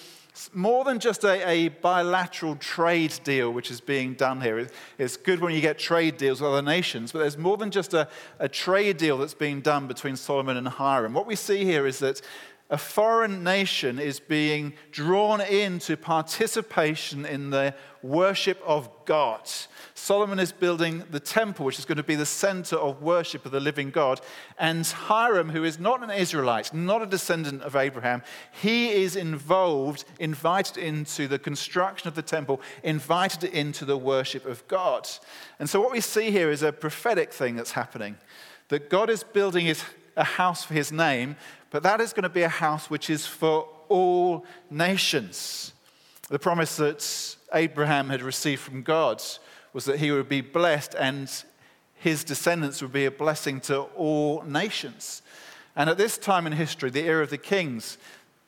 more 0.53 0.85
than 0.85 0.99
just 0.99 1.25
a, 1.25 1.49
a, 1.49 1.69
bilateral 1.69 2.57
trade 2.57 3.19
deal 3.25 3.51
which 3.53 3.71
is 3.71 3.81
being 3.81 4.15
done 4.15 4.41
here. 4.41 4.69
It's 4.99 5.17
good 5.17 5.41
when 5.41 5.55
you 5.55 5.61
get 5.61 5.79
trade 5.79 6.19
deals 6.19 6.41
with 6.41 6.51
other 6.51 6.63
nations, 6.63 7.13
but 7.13 7.21
there's 7.21 7.39
more 7.39 7.57
than 7.57 7.71
just 7.71 7.95
a, 7.95 8.09
a 8.39 8.49
trade 8.49 8.99
deal 8.99 9.19
that's 9.19 9.35
being 9.35 9.61
done 9.61 9.87
between 9.87 10.17
Solomon 10.17 10.57
and 10.57 10.69
Hiram. 10.69 11.15
What 11.15 11.27
we 11.27 11.37
see 11.37 11.65
here 11.65 11.87
is 11.87 12.01
that 12.01 12.21
a 12.69 12.79
foreign 12.79 13.45
nation 13.45 14.01
is 14.01 14.19
being 14.19 14.73
drawn 14.91 15.41
into 15.41 15.97
participation 15.97 17.25
in 17.25 17.51
the 17.51 17.75
worship 18.03 18.61
of 18.67 18.89
God. 19.05 19.49
Solomon 19.95 20.41
is 20.41 20.51
building 20.51 21.05
the 21.11 21.21
temple, 21.21 21.65
which 21.65 21.79
is 21.79 21.85
going 21.85 21.97
to 21.97 22.03
be 22.03 22.17
the 22.17 22.27
center 22.27 22.77
of 22.77 23.03
worship 23.03 23.47
of 23.47 23.53
the 23.53 23.61
living 23.61 23.91
God. 23.91 24.21
And 24.59 24.85
Hiram, 24.85 25.51
who 25.51 25.63
is 25.63 25.79
not 25.79 26.03
an 26.03 26.11
Israelite, 26.11 26.75
not 26.75 27.03
a 27.03 27.07
descendant 27.07 27.63
of 27.63 27.77
Abraham, 27.77 28.23
he 28.51 28.91
is 28.91 29.15
involved, 29.15 30.05
invited 30.19 30.77
into 30.77 31.29
the 31.29 31.39
construction 31.39 32.09
of 32.09 32.17
the 32.17 32.23
temple, 32.23 32.61
invited 32.83 33.45
into 33.45 33.85
the 33.85 33.97
worship 33.97 34.45
of 34.45 34.67
God. 34.67 35.09
And 35.61 35.71
so, 35.71 35.81
what 35.81 35.93
we 35.93 36.01
see 36.01 36.33
here 36.33 36.51
is 36.51 36.63
a 36.63 36.73
prophetic 36.73 37.33
thing 37.33 37.55
that's 37.55 37.73
happening 37.73 38.17
that 38.69 38.91
God 38.91 39.11
is 39.11 39.23
building 39.23 39.67
his, 39.67 39.85
a 40.17 40.25
house 40.25 40.65
for 40.65 40.75
his 40.75 40.91
name, 40.91 41.37
but 41.71 41.83
that 41.83 42.01
is 42.01 42.13
going 42.13 42.23
to 42.25 42.29
be 42.29 42.43
a 42.43 42.49
house 42.49 42.89
which 42.89 43.11
is 43.11 43.27
for 43.27 43.69
all 43.89 44.45
nations. 44.71 45.73
The 46.29 46.39
promise 46.39 46.77
that 46.77 47.37
Abraham 47.53 48.09
had 48.09 48.23
received 48.23 48.63
from 48.63 48.83
God 48.83 49.23
was 49.73 49.85
that 49.85 49.99
he 49.99 50.11
would 50.11 50.29
be 50.29 50.41
blessed 50.41 50.95
and 50.99 51.31
his 51.95 52.25
descendants 52.25 52.83
would 52.83 52.93
be 52.93 53.05
a 53.05 53.11
blessing 53.11 53.61
to 53.63 53.83
all 53.97 54.43
nations. 54.43 55.23
And 55.75 55.91
at 55.91 55.99
this 55.99 56.19
time 56.19 56.47
in 56.47 56.53
history, 56.53 56.91
the 56.91 57.05
era 57.05 57.23
of 57.23 57.31
the 57.31 57.39
kings, 57.39 57.99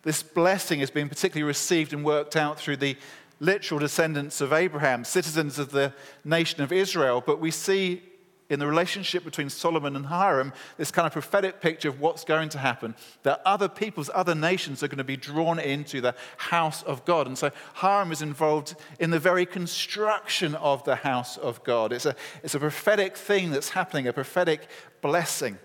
this 0.03 0.23
blessing 0.23 0.81
has 0.81 0.91
been 0.91 1.09
particularly 1.09 1.47
received 1.47 1.93
and 1.93 2.05
worked 2.05 2.37
out 2.37 2.59
through 2.59 2.79
the 2.79 2.97
literal 3.41 3.79
descendants 3.79 4.41
of 4.41 4.53
Abraham, 4.53 5.05
citizens 5.05 5.59
of 5.59 5.71
the 5.71 5.93
nation 6.25 6.63
of 6.63 6.73
Israel. 6.73 7.23
But 7.25 7.41
we 7.41 7.51
see 7.51 8.03
in 8.51 8.59
the 8.59 8.67
relationship 8.67 9.25
between 9.25 9.51
Solomon 9.51 9.95
and 9.95 10.07
Hiram, 10.07 10.53
this 10.79 10.91
kind 10.91 11.07
of 11.07 11.13
prophetic 11.13 11.61
picture 11.61 11.89
of 11.89 12.01
what's 12.01 12.25
going 12.25 12.49
to 12.51 12.59
happen, 12.59 12.95
that 13.23 13.43
other 13.45 13.69
peoples, 13.69 14.11
other 14.15 14.35
nations 14.35 14.83
are 14.83 14.89
going 14.89 14.99
to 14.99 15.05
be 15.05 15.17
drawn 15.17 15.59
into 15.59 16.01
the 16.01 16.15
house 16.39 16.83
of 16.83 17.05
God. 17.05 17.27
And 17.27 17.37
so 17.37 17.51
Hiram 17.75 18.11
is 18.11 18.23
involved 18.23 18.75
in 18.99 19.11
the 19.11 19.19
very 19.19 19.45
construction 19.45 20.55
of 20.55 20.83
the 20.85 20.97
house 20.97 21.37
of 21.37 21.63
God. 21.63 21.93
It's 21.93 22.07
a, 22.07 22.17
it's 22.43 22.55
a 22.55 22.61
prophetic 22.61 23.17
thing 23.17 23.51
that's 23.51 23.71
happening, 23.71 24.09
a 24.09 24.13
prophetic 24.13 24.69
blessing. 25.03 25.59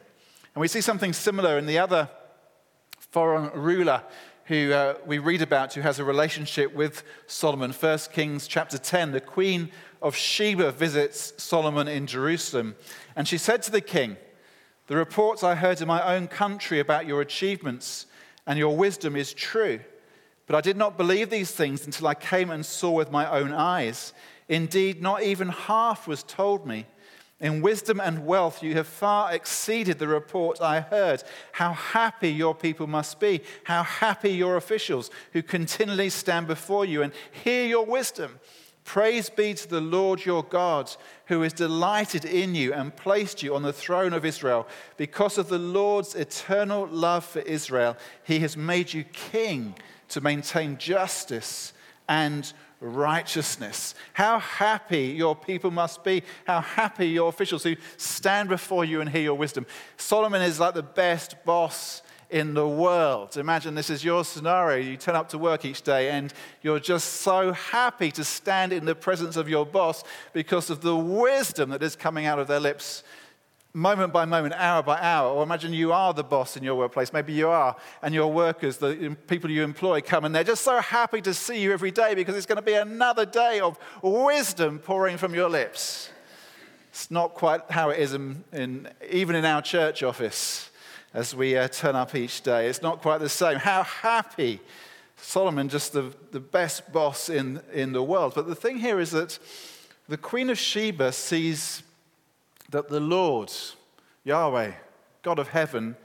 And 0.53 0.61
we 0.61 0.67
see 0.67 0.81
something 0.81 1.13
similar 1.13 1.57
in 1.57 1.65
the 1.65 1.79
other 1.79 2.09
foreign 3.11 3.49
ruler 3.53 4.03
who 4.45 4.73
uh, 4.73 4.95
we 5.05 5.19
read 5.19 5.41
about 5.41 5.73
who 5.73 5.81
has 5.81 5.99
a 5.99 6.03
relationship 6.03 6.73
with 6.75 7.03
Solomon. 7.27 7.71
1 7.71 7.99
Kings 8.11 8.45
chapter 8.45 8.77
10, 8.77 9.13
the 9.13 9.21
queen 9.21 9.71
of 10.03 10.15
Sheba 10.15 10.72
visits 10.72 11.33
Solomon 11.38 11.88
in 11.88 12.05
Jerusalem. 12.05 12.75
And 13.15 13.27
she 13.27 13.38
said 13.38 13.63
to 13.63 13.72
the 13.72 13.81
king, 13.81 14.17
The 14.88 14.98
reports 14.98 15.43
I 15.43 15.55
heard 15.55 15.81
in 15.81 15.88
my 15.88 16.15
own 16.15 16.27
country 16.27 16.79
about 16.79 17.07
your 17.07 17.22
achievements 17.22 18.05
and 18.45 18.60
your 18.60 18.75
wisdom 18.75 19.15
is 19.15 19.33
true. 19.33 19.79
But 20.45 20.55
I 20.55 20.62
did 20.62 20.75
not 20.75 20.98
believe 20.98 21.29
these 21.29 21.51
things 21.51 21.86
until 21.86 22.07
I 22.07 22.15
came 22.15 22.50
and 22.50 22.65
saw 22.65 22.91
with 22.91 23.12
my 23.12 23.29
own 23.29 23.53
eyes. 23.53 24.13
Indeed, 24.50 25.01
not 25.01 25.24
even 25.24 25.48
half 25.48 26.05
was 26.05 26.22
told 26.22 26.67
me. 26.67 26.86
In 27.39 27.62
wisdom 27.62 28.00
and 28.00 28.25
wealth, 28.25 28.62
you 28.62 28.74
have 28.75 28.88
far 28.88 29.33
exceeded 29.33 30.00
the 30.00 30.07
report 30.07 30.62
I 30.62 30.81
heard. 30.81 31.24
How 31.53 31.74
happy 31.74 32.29
your 32.29 32.53
people 32.53 32.88
must 32.88 33.19
be. 33.19 33.41
How 33.63 33.83
happy 33.83 34.31
your 34.31 34.57
officials 34.57 35.12
who 35.31 35.41
continually 35.41 36.10
stand 36.10 36.48
before 36.48 36.86
you 36.86 37.01
and 37.01 37.13
hear 37.43 37.65
your 37.65 37.86
wisdom. 37.86 38.39
Praise 38.83 39.29
be 39.29 39.53
to 39.53 39.67
the 39.67 39.81
Lord 39.81 40.25
your 40.25 40.43
God, 40.43 40.93
who 41.27 41.41
is 41.43 41.53
delighted 41.53 42.25
in 42.25 42.53
you 42.53 42.73
and 42.73 42.95
placed 42.95 43.41
you 43.41 43.55
on 43.55 43.63
the 43.63 43.73
throne 43.73 44.13
of 44.13 44.25
Israel. 44.25 44.67
Because 44.97 45.37
of 45.37 45.47
the 45.47 45.57
Lord's 45.57 46.15
eternal 46.15 46.87
love 46.87 47.23
for 47.23 47.39
Israel, 47.39 47.97
he 48.23 48.39
has 48.39 48.57
made 48.57 48.93
you 48.93 49.03
king 49.05 49.75
to 50.09 50.21
maintain 50.21 50.77
justice 50.77 51.73
and 52.07 52.51
righteousness. 52.83 53.95
How 54.11 54.39
happy 54.39 55.05
your 55.05 55.35
people 55.35 55.71
must 55.71 56.03
be. 56.03 56.21
How 56.45 56.59
happy 56.61 57.07
your 57.07 57.29
officials 57.29 57.63
who 57.63 57.75
stand 57.97 58.49
before 58.49 58.83
you 58.85 58.99
and 58.99 59.09
hear 59.09 59.21
your 59.21 59.35
wisdom. 59.35 59.65
Solomon 59.97 60.41
is 60.41 60.59
like 60.59 60.73
the 60.73 60.83
best 60.83 61.43
boss 61.45 62.02
in 62.33 62.55
the 62.55 62.67
world. 62.67 63.37
Imagine 63.37 63.75
this 63.75 63.91
is 63.91 64.03
your 64.03 64.25
scenario. 64.25 64.83
You 64.83 64.97
turn 64.97 65.15
up 65.15 65.29
to 65.29 65.37
work 65.37 65.65
each 65.65 65.83
day 65.83 66.09
and 66.09 66.33
you're 66.63 66.79
just 66.79 67.21
so 67.21 67.53
happy 67.53 68.09
to 68.09 68.23
stand 68.23 68.73
in 68.73 68.85
the 68.85 68.95
presence 68.95 69.37
of 69.37 69.47
your 69.47 69.67
boss 69.67 70.03
because 70.33 70.71
of 70.71 70.81
the 70.81 70.97
wisdom 70.97 71.69
that 71.69 71.83
is 71.83 71.95
coming 71.95 72.25
out 72.25 72.39
of 72.39 72.47
their 72.47 72.59
lips 72.59 73.03
moment 73.75 74.13
by 74.13 74.25
moment, 74.25 74.53
hour 74.55 74.81
by 74.81 74.99
hour. 74.99 75.29
Or 75.29 75.43
imagine 75.43 75.73
you 75.73 75.93
are 75.93 76.11
the 76.11 76.23
boss 76.23 76.57
in 76.57 76.63
your 76.63 76.75
workplace. 76.75 77.13
Maybe 77.13 77.33
you 77.33 77.49
are, 77.49 77.75
and 78.01 78.13
your 78.13 78.31
workers, 78.31 78.77
the 78.77 79.15
people 79.27 79.49
you 79.49 79.63
employ, 79.63 80.01
come 80.01 80.25
and 80.25 80.33
they're 80.33 80.43
just 80.43 80.63
so 80.63 80.79
happy 80.79 81.21
to 81.21 81.33
see 81.33 81.59
you 81.59 81.71
every 81.71 81.91
day 81.91 82.15
because 82.15 82.35
it's 82.35 82.45
going 82.45 82.57
to 82.57 82.63
be 82.63 82.73
another 82.73 83.25
day 83.25 83.59
of 83.59 83.77
wisdom 84.01 84.79
pouring 84.79 85.17
from 85.17 85.35
your 85.35 85.49
lips. 85.49 86.09
It's 86.89 87.09
not 87.09 87.33
quite 87.35 87.61
how 87.69 87.89
it 87.89 87.99
is 87.99 88.13
in, 88.13 88.43
in 88.51 88.89
even 89.09 89.35
in 89.35 89.45
our 89.45 89.61
church 89.61 90.03
office 90.03 90.71
as 91.13 91.36
we 91.36 91.55
uh, 91.55 91.67
turn 91.67 91.96
up 91.96 92.15
each 92.15 92.41
day. 92.41 92.67
It's 92.67 92.82
not 92.82 93.01
quite 93.01 93.20
the 93.20 93.29
same. 93.29 93.58
How 93.58 93.84
happy! 93.84 94.60
Solomon, 95.15 95.70
just 95.70 95.93
the, 95.93 96.13
the 96.32 96.39
best 96.39 96.91
boss 96.91 97.29
in, 97.29 97.62
in 97.72 97.93
the 97.93 98.03
world. 98.03 98.34
But 98.36 98.48
the 98.48 98.55
thing 98.55 98.77
here 98.77 99.00
is 99.00 99.12
that 99.12 99.39
the 100.10 100.17
Queen 100.17 100.50
of 100.50 100.58
Sheba 100.58 101.12
sees 101.13 101.84
that 102.72 102.89
the 102.89 103.00
Lord, 103.00 103.51
Yahweh, 104.24 104.72
God 105.22 105.39
of 105.39 105.50
heaven, 105.50 105.96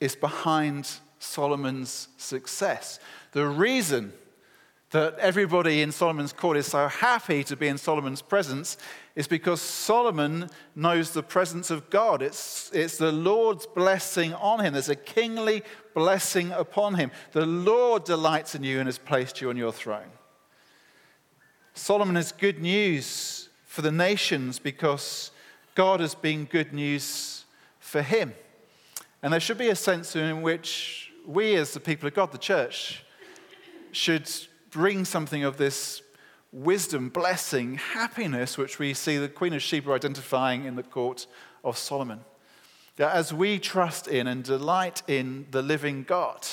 is 0.00 0.16
behind 0.16 0.88
Solomon's 1.18 2.08
success. 2.16 2.98
The 3.32 3.46
reason 3.46 4.12
that 4.92 5.18
everybody 5.18 5.80
in 5.80 5.90
Solomon's 5.90 6.34
court 6.34 6.58
is 6.58 6.66
so 6.66 6.86
happy 6.86 7.42
to 7.44 7.56
be 7.56 7.66
in 7.66 7.78
Solomon's 7.78 8.20
presence 8.20 8.76
is 9.16 9.26
because 9.26 9.60
Solomon 9.60 10.50
knows 10.76 11.12
the 11.12 11.22
presence 11.22 11.70
of 11.70 11.88
God. 11.88 12.20
It's, 12.20 12.70
it's 12.74 12.98
the 12.98 13.10
Lord's 13.10 13.66
blessing 13.66 14.34
on 14.34 14.60
him. 14.60 14.74
There's 14.74 14.90
a 14.90 14.96
kingly 14.96 15.62
blessing 15.94 16.50
upon 16.50 16.94
him. 16.94 17.10
The 17.32 17.46
Lord 17.46 18.04
delights 18.04 18.54
in 18.54 18.64
you 18.64 18.78
and 18.78 18.86
has 18.86 18.98
placed 18.98 19.40
you 19.40 19.48
on 19.48 19.56
your 19.56 19.72
throne. 19.72 20.10
Solomon 21.72 22.16
has 22.16 22.30
good 22.30 22.60
news 22.60 23.48
for 23.64 23.80
the 23.80 23.92
nations 23.92 24.58
because 24.58 25.30
God 25.74 26.00
has 26.00 26.14
been 26.14 26.44
good 26.44 26.74
news 26.74 27.46
for 27.80 28.02
him. 28.02 28.34
And 29.22 29.32
there 29.32 29.40
should 29.40 29.56
be 29.56 29.70
a 29.70 29.76
sense 29.76 30.14
in 30.16 30.42
which 30.42 31.10
we, 31.26 31.54
as 31.54 31.72
the 31.72 31.80
people 31.80 32.08
of 32.08 32.14
God, 32.14 32.30
the 32.30 32.36
church, 32.36 33.04
should 33.90 34.28
bring 34.72 35.04
something 35.04 35.44
of 35.44 35.58
this 35.58 36.02
wisdom, 36.50 37.10
blessing, 37.10 37.76
happiness, 37.76 38.58
which 38.58 38.78
we 38.78 38.92
see 38.94 39.18
the 39.18 39.28
Queen 39.28 39.52
of 39.52 39.62
Sheba 39.62 39.92
identifying 39.92 40.64
in 40.64 40.74
the 40.74 40.82
court 40.82 41.26
of 41.62 41.78
Solomon. 41.78 42.20
That 42.96 43.14
as 43.14 43.32
we 43.32 43.58
trust 43.58 44.08
in 44.08 44.26
and 44.26 44.42
delight 44.42 45.02
in 45.06 45.46
the 45.50 45.62
living 45.62 46.02
God, 46.02 46.46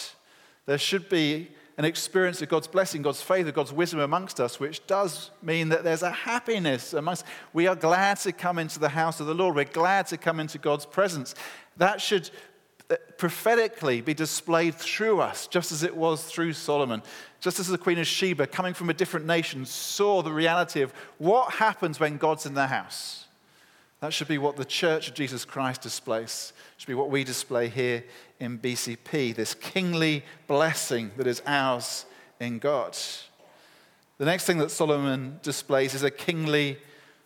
there 0.66 0.78
should 0.78 1.10
be 1.10 1.50
an 1.78 1.86
experience 1.86 2.42
of 2.42 2.50
God's 2.50 2.68
blessing, 2.68 3.02
God's 3.02 3.22
favor, 3.22 3.54
God's 3.54 3.72
wisdom 3.72 4.02
amongst 4.02 4.42
us, 4.42 4.60
which 4.60 4.86
does 4.86 5.32
mean 5.42 5.70
that 5.70 5.86
there's 5.86 6.04
a 6.04 6.12
happiness 6.12 6.94
amongst 6.94 7.24
We 7.54 7.68
are 7.68 7.76
glad 7.76 8.18
to 8.20 8.34
come 8.34 8.60
into 8.60 8.80
the 8.80 8.90
house 8.90 9.22
of 9.22 9.28
the 9.28 9.34
Lord. 9.34 9.56
We're 9.56 9.64
glad 9.64 10.08
to 10.08 10.18
come 10.18 10.42
into 10.42 10.58
God's 10.58 10.86
presence. 10.86 11.36
That 11.78 12.02
should 12.02 12.30
prophetically 13.18 14.02
be 14.02 14.14
displayed 14.14 14.76
through 14.76 15.22
us, 15.22 15.48
just 15.48 15.72
as 15.72 15.84
it 15.84 15.96
was 15.96 16.24
through 16.24 16.54
Solomon. 16.54 17.04
Just 17.40 17.60
as 17.60 17.68
the 17.68 17.78
Queen 17.78 18.00
of 18.00 18.08
Sheba, 18.08 18.48
coming 18.48 18.74
from 18.74 18.90
a 18.90 18.94
different 18.94 19.26
nation, 19.26 19.66
saw 19.66 20.22
the 20.22 20.32
reality 20.32 20.82
of 20.82 20.94
what 21.20 21.54
happens 21.54 22.00
when 22.00 22.18
God's 22.18 22.46
in 22.46 22.54
the 22.54 22.68
house. 22.68 23.26
That 24.02 24.14
should 24.14 24.28
be 24.28 24.38
what 24.38 24.56
the 24.56 24.66
church 24.66 25.10
of 25.10 25.14
Jesus 25.14 25.46
Christ 25.46 25.82
displays. 25.82 26.54
It 26.76 26.82
should 26.82 26.88
be 26.88 26.94
what 26.94 27.10
we 27.10 27.24
display 27.24 27.68
here 27.68 28.04
in 28.40 28.58
BCP, 28.58 29.36
this 29.36 29.54
kingly 29.54 30.24
blessing 30.48 31.12
that 31.18 31.28
is 31.28 31.42
ours 31.46 32.06
in 32.40 32.60
God. 32.60 32.98
The 34.18 34.26
next 34.26 34.46
thing 34.46 34.58
that 34.58 34.72
Solomon 34.72 35.40
displays 35.44 35.94
is 35.94 36.04
a 36.04 36.12
kingly 36.12 36.78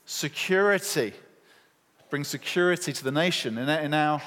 security. 0.05 1.13
brings 2.09 2.27
security 2.27 2.91
to 2.93 3.03
the 3.03 3.11
nation. 3.11 3.57
In 3.57 3.93
our, 3.93 4.21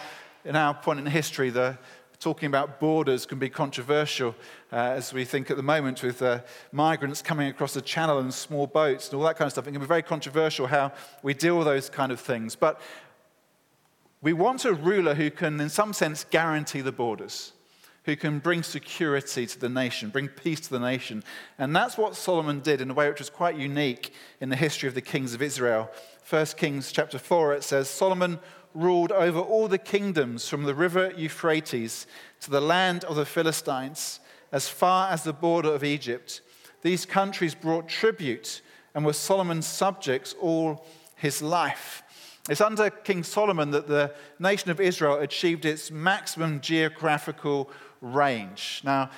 in 0.46 0.54
our 0.54 0.74
point 0.74 1.00
in 1.00 1.06
history, 1.06 1.50
the, 1.50 1.76
talking 2.20 2.46
about 2.46 2.78
borders 2.78 3.26
can 3.26 3.38
be 3.38 3.50
controversial, 3.50 4.34
uh, 4.72 4.76
as 4.76 5.12
we 5.12 5.24
think 5.24 5.50
at 5.50 5.56
the 5.56 5.62
moment 5.62 6.02
with 6.02 6.22
uh, 6.22 6.40
migrants 6.70 7.20
coming 7.20 7.48
across 7.48 7.74
the 7.74 7.80
channel 7.80 8.20
in 8.20 8.30
small 8.30 8.66
boats 8.66 9.08
and 9.08 9.18
all 9.18 9.24
that 9.24 9.36
kind 9.36 9.46
of 9.46 9.52
stuff. 9.52 9.66
It 9.66 9.72
can 9.72 9.80
be 9.80 9.86
very 9.86 10.02
controversial 10.02 10.68
how 10.68 10.92
we 11.22 11.34
deal 11.34 11.58
with 11.58 11.66
those 11.66 11.90
kind 11.90 12.12
of 12.12 12.20
things. 12.20 12.54
But 12.54 12.80
we 14.22 14.32
want 14.32 14.64
a 14.64 14.72
ruler 14.72 15.14
who 15.14 15.30
can, 15.30 15.60
in 15.60 15.68
some 15.68 15.92
sense, 15.92 16.24
guarantee 16.24 16.80
the 16.80 16.92
borders, 16.92 17.52
who 18.04 18.14
can 18.14 18.38
bring 18.38 18.62
security 18.62 19.46
to 19.46 19.58
the 19.58 19.68
nation, 19.68 20.10
bring 20.10 20.28
peace 20.28 20.60
to 20.60 20.70
the 20.70 20.78
nation. 20.78 21.24
And 21.58 21.74
that's 21.74 21.98
what 21.98 22.14
Solomon 22.14 22.60
did 22.60 22.80
in 22.80 22.90
a 22.90 22.94
way 22.94 23.08
which 23.08 23.18
was 23.18 23.30
quite 23.30 23.56
unique 23.56 24.12
in 24.40 24.48
the 24.48 24.56
history 24.56 24.88
of 24.88 24.94
the 24.94 25.02
kings 25.02 25.34
of 25.34 25.42
Israel. 25.42 25.90
1 26.28 26.46
Kings 26.56 26.92
chapter 26.92 27.18
4, 27.18 27.54
it 27.54 27.64
says, 27.64 27.90
Solomon 27.90 28.38
ruled 28.76 29.10
over 29.10 29.40
all 29.40 29.68
the 29.68 29.78
kingdoms 29.78 30.48
from 30.48 30.64
the 30.64 30.74
river 30.74 31.12
Euphrates 31.16 32.06
to 32.40 32.50
the 32.50 32.60
land 32.60 33.04
of 33.04 33.16
the 33.16 33.24
Philistines, 33.24 34.20
as 34.52 34.68
far 34.68 35.10
as 35.10 35.24
the 35.24 35.32
border 35.32 35.72
of 35.72 35.82
Egypt. 35.82 36.42
These 36.82 37.06
countries 37.06 37.54
brought 37.54 37.88
tribute 37.88 38.60
and 38.94 39.04
were 39.04 39.12
Solomon's 39.12 39.66
subjects 39.66 40.34
all 40.40 40.86
his 41.16 41.42
life. 41.42 42.02
It's 42.48 42.60
under 42.60 42.90
King 42.90 43.24
Solomon 43.24 43.70
that 43.72 43.88
the 43.88 44.14
nation 44.38 44.70
of 44.70 44.80
Israel 44.80 45.18
achieved 45.18 45.64
its 45.64 45.90
maximum 45.90 46.60
geographical 46.60 47.70
range. 48.00 48.82
Now, 48.84 49.10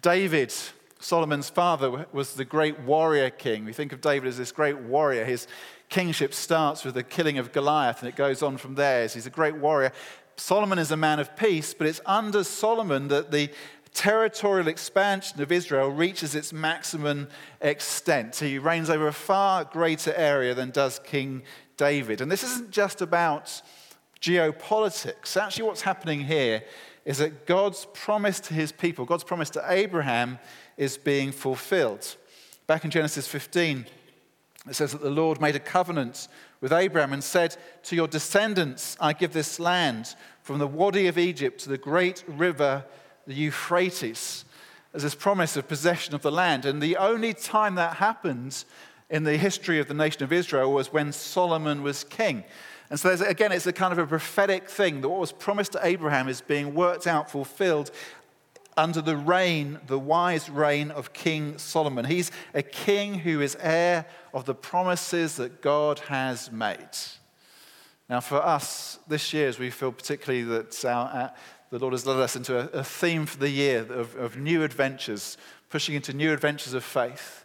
David, 0.00 0.52
Solomon's 0.98 1.48
father, 1.50 2.06
was 2.12 2.34
the 2.34 2.44
great 2.44 2.80
warrior 2.80 3.30
king. 3.30 3.64
We 3.64 3.72
think 3.72 3.92
of 3.92 4.00
David 4.00 4.28
as 4.28 4.38
this 4.38 4.52
great 4.52 4.78
warrior. 4.78 5.24
His 5.24 5.46
kingship 5.92 6.32
starts 6.32 6.84
with 6.86 6.94
the 6.94 7.02
killing 7.02 7.36
of 7.36 7.52
Goliath 7.52 8.00
and 8.00 8.08
it 8.08 8.16
goes 8.16 8.42
on 8.42 8.56
from 8.56 8.76
there. 8.76 9.06
He's 9.06 9.26
a 9.26 9.30
great 9.30 9.56
warrior. 9.56 9.92
Solomon 10.36 10.78
is 10.78 10.90
a 10.90 10.96
man 10.96 11.20
of 11.20 11.36
peace, 11.36 11.74
but 11.74 11.86
it's 11.86 12.00
under 12.06 12.44
Solomon 12.44 13.08
that 13.08 13.30
the 13.30 13.50
territorial 13.92 14.68
expansion 14.68 15.42
of 15.42 15.52
Israel 15.52 15.90
reaches 15.90 16.34
its 16.34 16.50
maximum 16.50 17.28
extent. 17.60 18.36
He 18.36 18.58
reigns 18.58 18.88
over 18.88 19.06
a 19.06 19.12
far 19.12 19.64
greater 19.64 20.14
area 20.14 20.54
than 20.54 20.70
does 20.70 20.98
King 20.98 21.42
David. 21.76 22.22
And 22.22 22.32
this 22.32 22.42
isn't 22.42 22.70
just 22.70 23.02
about 23.02 23.60
geopolitics. 24.18 25.36
Actually, 25.36 25.66
what's 25.66 25.82
happening 25.82 26.22
here 26.22 26.64
is 27.04 27.18
that 27.18 27.44
God's 27.44 27.86
promise 27.92 28.40
to 28.40 28.54
his 28.54 28.72
people, 28.72 29.04
God's 29.04 29.24
promise 29.24 29.50
to 29.50 29.64
Abraham, 29.68 30.38
is 30.78 30.96
being 30.96 31.32
fulfilled. 31.32 32.16
Back 32.66 32.86
in 32.86 32.90
Genesis 32.90 33.28
15, 33.28 33.84
it 34.68 34.74
says 34.74 34.92
that 34.92 35.02
the 35.02 35.10
Lord 35.10 35.40
made 35.40 35.56
a 35.56 35.60
covenant 35.60 36.28
with 36.60 36.72
Abraham 36.72 37.12
and 37.12 37.24
said, 37.24 37.56
To 37.84 37.96
your 37.96 38.06
descendants 38.06 38.96
I 39.00 39.12
give 39.12 39.32
this 39.32 39.58
land, 39.58 40.14
from 40.42 40.58
the 40.58 40.66
Wadi 40.66 41.06
of 41.06 41.18
Egypt 41.18 41.60
to 41.60 41.68
the 41.68 41.78
great 41.78 42.24
river, 42.26 42.84
the 43.26 43.34
Euphrates. 43.34 44.44
As 44.94 45.02
this 45.02 45.14
promise 45.14 45.56
of 45.56 45.68
possession 45.68 46.14
of 46.14 46.22
the 46.22 46.30
land. 46.30 46.66
And 46.66 46.82
the 46.82 46.96
only 46.96 47.32
time 47.32 47.76
that 47.76 47.96
happened 47.96 48.64
in 49.08 49.24
the 49.24 49.36
history 49.36 49.78
of 49.78 49.88
the 49.88 49.94
nation 49.94 50.22
of 50.22 50.32
Israel 50.32 50.72
was 50.72 50.92
when 50.92 51.12
Solomon 51.12 51.82
was 51.82 52.04
king. 52.04 52.44
And 52.90 53.00
so, 53.00 53.10
again, 53.26 53.52
it's 53.52 53.66
a 53.66 53.72
kind 53.72 53.92
of 53.92 53.98
a 53.98 54.06
prophetic 54.06 54.68
thing 54.68 55.00
that 55.00 55.08
what 55.08 55.18
was 55.18 55.32
promised 55.32 55.72
to 55.72 55.80
Abraham 55.82 56.28
is 56.28 56.42
being 56.42 56.74
worked 56.74 57.06
out, 57.06 57.30
fulfilled 57.30 57.90
under 58.76 59.00
the 59.00 59.16
reign, 59.16 59.78
the 59.86 59.98
wise 59.98 60.48
reign 60.48 60.90
of 60.90 61.12
King 61.12 61.58
Solomon. 61.58 62.04
He's 62.04 62.30
a 62.54 62.62
king 62.62 63.14
who 63.14 63.40
is 63.40 63.56
heir 63.60 64.06
of 64.32 64.44
the 64.44 64.54
promises 64.54 65.36
that 65.36 65.60
God 65.60 65.98
has 66.00 66.50
made. 66.50 66.78
Now, 68.08 68.20
for 68.20 68.42
us 68.42 68.98
this 69.06 69.32
year, 69.32 69.48
as 69.48 69.58
we 69.58 69.70
feel 69.70 69.92
particularly 69.92 70.42
that 70.44 70.84
our, 70.84 71.06
uh, 71.08 71.28
the 71.70 71.78
Lord 71.78 71.94
has 71.94 72.06
led 72.06 72.18
us 72.18 72.36
into 72.36 72.58
a, 72.58 72.80
a 72.80 72.84
theme 72.84 73.26
for 73.26 73.38
the 73.38 73.50
year 73.50 73.80
of, 73.90 74.14
of 74.16 74.36
new 74.36 74.62
adventures, 74.62 75.38
pushing 75.70 75.94
into 75.94 76.12
new 76.12 76.32
adventures 76.32 76.74
of 76.74 76.84
faith. 76.84 77.41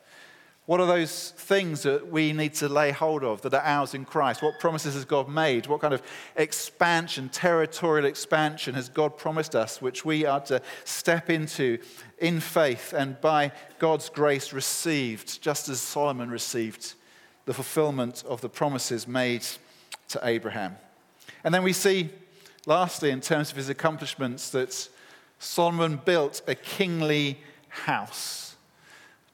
What 0.67 0.82
are 0.82 0.86
those 0.86 1.30
things 1.30 1.84
that 1.84 2.12
we 2.12 2.34
need 2.34 2.53
to 2.56 2.67
lay 2.67 2.91
hold 2.91 3.23
of 3.23 3.41
that 3.43 3.53
are 3.53 3.63
ours 3.63 3.93
in 3.93 4.03
Christ? 4.03 4.41
What 4.41 4.60
promises 4.60 4.95
has 4.95 5.06
God 5.06 5.30
made? 5.30 5.65
What 5.65 5.80
kind 5.80 5.93
of 5.93 6.01
expansion, 6.36 7.30
territorial 7.30 8.06
expansion 8.06 8.75
has 8.75 8.89
God 8.89 9.15
promised 9.17 9.56
us, 9.56 9.82
which 9.82 10.03
we 10.03 10.25
are 10.25 10.41
to 10.41 10.62
step 10.84 11.30
into 11.30 11.77
in 12.17 12.41
faith 12.41 12.91
and 12.91 13.19
by 13.21 13.53
God's 13.80 14.10
grace 14.10 14.51
received, 14.51 15.41
just 15.41 15.69
as 15.69 15.80
Solomon 15.80 16.30
received 16.30 16.95
the 17.45 17.53
fulfillment 17.53 18.25
of 18.27 18.41
the 18.41 18.49
promises 18.49 19.08
made 19.08 19.45
to 20.10 20.19
Abraham? 20.21 20.75
And 21.45 21.53
then 21.53 21.63
we 21.63 21.71
see, 21.71 22.10
lastly, 22.65 23.12
in 23.12 23.21
terms 23.21 23.51
of 23.51 23.56
his 23.56 23.69
accomplishments, 23.69 24.49
that 24.49 24.89
Solomon 25.39 26.01
built 26.03 26.41
a 26.45 26.56
kingly 26.56 27.39
house 27.69 28.46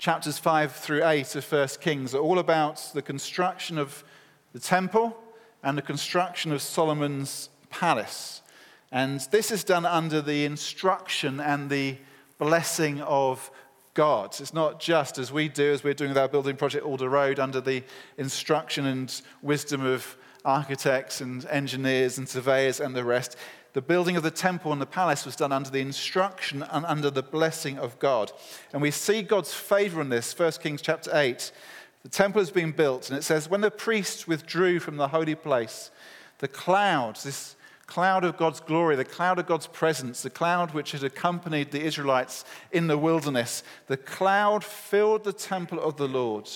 chapters 0.03 0.37
5 0.37 0.73
through 0.73 1.07
8 1.07 1.33
of 1.37 1.49
1 1.49 1.67
Kings 1.79 2.13
are 2.13 2.19
all 2.19 2.39
about 2.39 2.91
the 2.93 3.01
construction 3.01 3.77
of 3.77 4.03
the 4.51 4.59
temple 4.59 5.17
and 5.63 5.77
the 5.77 5.81
construction 5.81 6.51
of 6.51 6.61
Solomon's 6.61 7.47
palace. 7.69 8.41
And 8.91 9.21
this 9.31 9.49
is 9.49 9.63
done 9.63 9.85
under 9.85 10.21
the 10.21 10.43
instruction 10.43 11.39
and 11.39 11.69
the 11.69 11.95
blessing 12.37 12.99
of 13.03 13.49
God. 13.93 14.35
It's 14.41 14.53
not 14.53 14.81
just 14.81 15.17
as 15.19 15.31
we 15.31 15.47
do, 15.47 15.71
as 15.71 15.85
we're 15.85 15.93
doing 15.93 16.09
with 16.09 16.17
our 16.17 16.27
building 16.27 16.57
project 16.57 16.85
Alder 16.85 17.07
Road, 17.07 17.39
under 17.39 17.61
the 17.61 17.81
instruction 18.17 18.85
and 18.85 19.21
wisdom 19.41 19.85
of 19.85 20.17
architects 20.43 21.21
and 21.21 21.45
engineers 21.45 22.17
and 22.17 22.27
surveyors 22.27 22.81
and 22.81 22.93
the 22.93 23.05
rest 23.05 23.37
the 23.73 23.81
building 23.81 24.15
of 24.15 24.23
the 24.23 24.31
temple 24.31 24.71
and 24.71 24.81
the 24.81 24.85
palace 24.85 25.25
was 25.25 25.35
done 25.35 25.51
under 25.51 25.69
the 25.69 25.81
instruction 25.81 26.63
and 26.71 26.85
under 26.85 27.09
the 27.09 27.23
blessing 27.23 27.79
of 27.79 27.97
God. 27.99 28.31
And 28.71 28.81
we 28.81 28.91
see 28.91 29.23
God's 29.23 29.53
favor 29.53 29.99
in 29.99 30.09
this, 30.09 30.37
1 30.37 30.51
Kings 30.53 30.81
chapter 30.81 31.11
8. 31.13 31.51
The 32.03 32.09
temple 32.09 32.41
has 32.41 32.51
been 32.51 32.71
built, 32.71 33.09
and 33.09 33.17
it 33.17 33.23
says, 33.23 33.49
When 33.49 33.61
the 33.61 33.71
priests 33.71 34.27
withdrew 34.27 34.79
from 34.79 34.97
the 34.97 35.07
holy 35.07 35.35
place, 35.35 35.89
the 36.39 36.47
cloud, 36.47 37.15
this 37.17 37.55
cloud 37.87 38.23
of 38.23 38.37
God's 38.37 38.59
glory, 38.59 38.95
the 38.95 39.05
cloud 39.05 39.39
of 39.39 39.47
God's 39.47 39.67
presence, 39.67 40.21
the 40.21 40.29
cloud 40.29 40.73
which 40.73 40.91
had 40.91 41.03
accompanied 41.03 41.71
the 41.71 41.83
Israelites 41.83 42.45
in 42.71 42.87
the 42.87 42.97
wilderness, 42.97 43.63
the 43.87 43.97
cloud 43.97 44.63
filled 44.63 45.23
the 45.23 45.33
temple 45.33 45.79
of 45.79 45.97
the 45.97 46.07
Lord. 46.07 46.49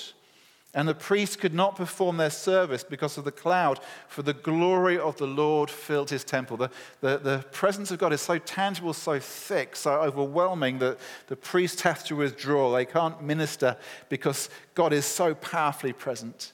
And 0.73 0.87
the 0.87 0.93
priests 0.93 1.35
could 1.35 1.53
not 1.53 1.75
perform 1.75 2.17
their 2.17 2.29
service 2.29 2.83
because 2.83 3.17
of 3.17 3.23
the 3.23 3.31
cloud, 3.31 3.79
for 4.07 4.21
the 4.21 4.33
glory 4.33 4.99
of 4.99 5.17
the 5.17 5.25
Lord 5.25 5.69
filled 5.69 6.09
his 6.09 6.23
temple. 6.23 6.57
The, 6.57 6.69
the, 6.99 7.17
the, 7.17 7.45
presence 7.51 7.89
of 7.89 7.99
God 7.99 8.13
is 8.13 8.21
so 8.21 8.37
tangible, 8.37 8.93
so 8.93 9.19
thick, 9.19 9.75
so 9.75 9.93
overwhelming 9.93 10.79
that 10.79 10.99
the 11.27 11.37
priests 11.37 11.81
have 11.81 12.03
to 12.05 12.17
withdraw. 12.17 12.73
They 12.73 12.85
can't 12.85 13.23
minister 13.23 13.77
because 14.09 14.49
God 14.75 14.91
is 14.91 15.05
so 15.05 15.33
powerfully 15.33 15.93
present. 15.93 16.51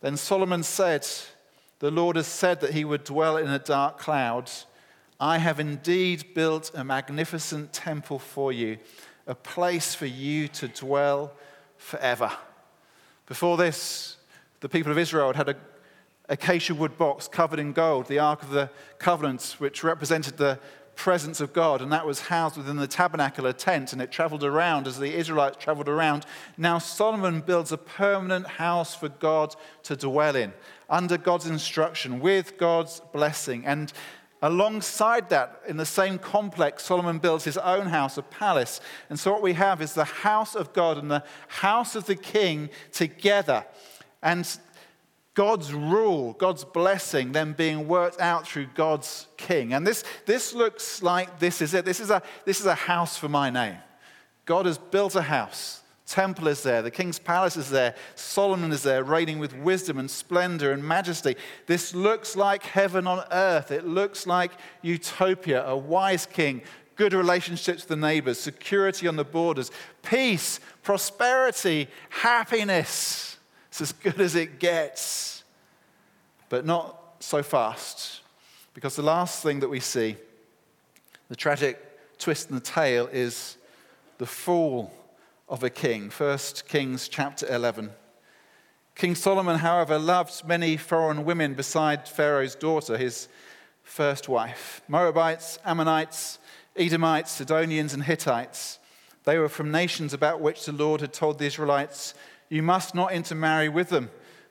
Then 0.00 0.16
Solomon 0.16 0.64
said, 0.64 1.06
The 1.78 1.92
Lord 1.92 2.16
has 2.16 2.26
said 2.26 2.60
that 2.60 2.74
he 2.74 2.84
would 2.84 3.04
dwell 3.04 3.36
in 3.36 3.48
a 3.48 3.58
dark 3.58 3.98
cloud. 3.98 4.50
I 5.20 5.38
have 5.38 5.60
indeed 5.60 6.34
built 6.34 6.72
a 6.74 6.84
magnificent 6.84 7.72
temple 7.72 8.18
for 8.18 8.52
you, 8.52 8.78
a 9.26 9.34
place 9.34 9.94
for 9.94 10.06
you 10.06 10.48
to 10.48 10.68
dwell 10.68 11.32
forever. 11.76 12.30
Before 13.28 13.58
this, 13.58 14.16
the 14.60 14.70
people 14.70 14.90
of 14.90 14.96
Israel 14.96 15.34
had 15.34 15.50
a 15.50 15.56
acacia 16.30 16.74
wood 16.74 16.96
box 16.96 17.28
covered 17.28 17.58
in 17.58 17.74
gold, 17.74 18.06
the 18.06 18.18
Ark 18.18 18.42
of 18.42 18.50
the 18.50 18.70
Covenant, 18.98 19.56
which 19.58 19.84
represented 19.84 20.38
the 20.38 20.58
presence 20.94 21.40
of 21.40 21.52
God, 21.52 21.82
and 21.82 21.92
that 21.92 22.06
was 22.06 22.20
housed 22.20 22.56
within 22.56 22.76
the 22.76 22.86
tabernacle, 22.86 23.44
a 23.44 23.52
tent, 23.52 23.92
and 23.92 24.00
it 24.00 24.10
traveled 24.10 24.42
around 24.42 24.86
as 24.86 24.98
the 24.98 25.14
Israelites 25.14 25.62
traveled 25.62 25.88
around. 25.88 26.24
Now 26.56 26.78
Solomon 26.78 27.42
builds 27.42 27.70
a 27.70 27.76
permanent 27.76 28.46
house 28.46 28.94
for 28.94 29.10
God 29.10 29.54
to 29.84 29.94
dwell 29.94 30.34
in, 30.34 30.54
under 30.88 31.18
God's 31.18 31.46
instruction, 31.46 32.20
with 32.20 32.56
God's 32.56 33.00
blessing. 33.12 33.64
And 33.66 33.92
Alongside 34.40 35.30
that, 35.30 35.62
in 35.66 35.76
the 35.76 35.86
same 35.86 36.18
complex, 36.18 36.84
Solomon 36.84 37.18
builds 37.18 37.44
his 37.44 37.58
own 37.58 37.86
house, 37.86 38.16
a 38.18 38.22
palace. 38.22 38.80
And 39.10 39.18
so, 39.18 39.32
what 39.32 39.42
we 39.42 39.54
have 39.54 39.82
is 39.82 39.94
the 39.94 40.04
house 40.04 40.54
of 40.54 40.72
God 40.72 40.96
and 40.96 41.10
the 41.10 41.24
house 41.48 41.96
of 41.96 42.06
the 42.06 42.14
king 42.14 42.70
together. 42.92 43.66
And 44.22 44.48
God's 45.34 45.72
rule, 45.72 46.34
God's 46.34 46.64
blessing, 46.64 47.32
then 47.32 47.52
being 47.52 47.88
worked 47.88 48.20
out 48.20 48.46
through 48.46 48.66
God's 48.74 49.26
king. 49.36 49.72
And 49.72 49.86
this, 49.86 50.04
this 50.26 50.52
looks 50.52 51.02
like 51.02 51.38
this 51.38 51.62
is 51.62 51.74
it. 51.74 51.84
This 51.84 52.00
is, 52.00 52.10
a, 52.10 52.22
this 52.44 52.60
is 52.60 52.66
a 52.66 52.74
house 52.74 53.16
for 53.16 53.28
my 53.28 53.50
name. 53.50 53.76
God 54.44 54.66
has 54.66 54.78
built 54.78 55.14
a 55.14 55.22
house. 55.22 55.82
Temple 56.08 56.48
is 56.48 56.62
there, 56.62 56.80
the 56.80 56.90
king's 56.90 57.18
palace 57.18 57.58
is 57.58 57.68
there, 57.68 57.94
Solomon 58.14 58.72
is 58.72 58.82
there, 58.82 59.04
reigning 59.04 59.38
with 59.38 59.54
wisdom 59.54 59.98
and 59.98 60.10
splendor 60.10 60.72
and 60.72 60.82
majesty. 60.82 61.36
This 61.66 61.94
looks 61.94 62.34
like 62.34 62.62
heaven 62.62 63.06
on 63.06 63.24
earth. 63.30 63.70
It 63.70 63.86
looks 63.86 64.26
like 64.26 64.52
utopia, 64.80 65.66
a 65.66 65.76
wise 65.76 66.24
king, 66.24 66.62
good 66.96 67.12
relationships 67.12 67.82
with 67.82 67.88
the 67.88 67.96
neighbors, 67.96 68.40
security 68.40 69.06
on 69.06 69.16
the 69.16 69.24
borders, 69.24 69.70
peace, 70.02 70.60
prosperity, 70.82 71.88
happiness. 72.08 73.36
It's 73.68 73.82
as 73.82 73.92
good 73.92 74.18
as 74.18 74.34
it 74.34 74.58
gets, 74.58 75.44
but 76.48 76.64
not 76.64 77.16
so 77.20 77.42
fast. 77.42 78.22
Because 78.72 78.96
the 78.96 79.02
last 79.02 79.42
thing 79.42 79.60
that 79.60 79.68
we 79.68 79.80
see, 79.80 80.16
the 81.28 81.36
tragic 81.36 81.78
twist 82.16 82.48
in 82.48 82.54
the 82.54 82.62
tale, 82.62 83.08
is 83.12 83.58
the 84.16 84.24
fall 84.24 84.90
of 85.48 85.62
a 85.62 85.70
king. 85.70 86.10
1 86.10 86.38
Kings 86.68 87.08
chapter 87.08 87.46
11. 87.52 87.90
King 88.94 89.14
Solomon, 89.14 89.58
however, 89.58 89.98
loved 89.98 90.46
many 90.46 90.76
foreign 90.76 91.24
women 91.24 91.54
beside 91.54 92.08
Pharaoh's 92.08 92.54
daughter, 92.54 92.96
his 92.96 93.28
first 93.82 94.28
wife 94.28 94.82
Moabites, 94.88 95.58
Ammonites, 95.64 96.38
Edomites, 96.76 97.30
Sidonians, 97.30 97.94
and 97.94 98.02
Hittites. 98.02 98.78
They 99.24 99.38
were 99.38 99.48
from 99.48 99.70
nations 99.70 100.12
about 100.12 100.40
which 100.40 100.64
the 100.64 100.72
Lord 100.72 101.00
had 101.00 101.12
told 101.12 101.38
the 101.38 101.46
Israelites 101.46 102.14
you 102.48 102.62
must 102.62 102.94
not 102.94 103.12
intermarry 103.12 103.68
with 103.68 103.88
them, 103.88 104.10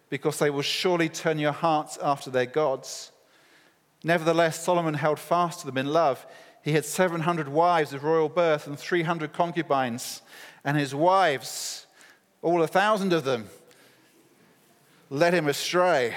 because 0.10 0.39
they 0.39 0.49
will 0.49 0.62
surely 0.62 1.10
turn 1.10 1.39
your 1.39 1.51
hearts 1.51 1.97
after 2.01 2.29
their 2.29 2.45
gods. 2.45 3.12
Nevertheless, 4.03 4.63
Solomon 4.63 4.93
held 4.93 5.19
fast 5.19 5.62
to 5.62 5.65
them 5.65 5.77
in 5.77 5.88
love. 5.88 6.25
He 6.62 6.73
had 6.73 6.86
700 6.86 7.47
wives 7.47 7.93
of 7.93 8.03
royal 8.03 8.29
birth 8.29 8.67
and 8.67 8.77
300 8.77 9.33
concubines, 9.33 10.21
and 10.67 10.75
his 10.75 10.93
wives, 10.93 11.88
all 12.41 12.62
a 12.62 12.67
thousand 12.67 13.13
of 13.13 13.23
them, 13.23 13.47
led 15.10 15.34
him 15.34 15.47
astray. 15.47 16.13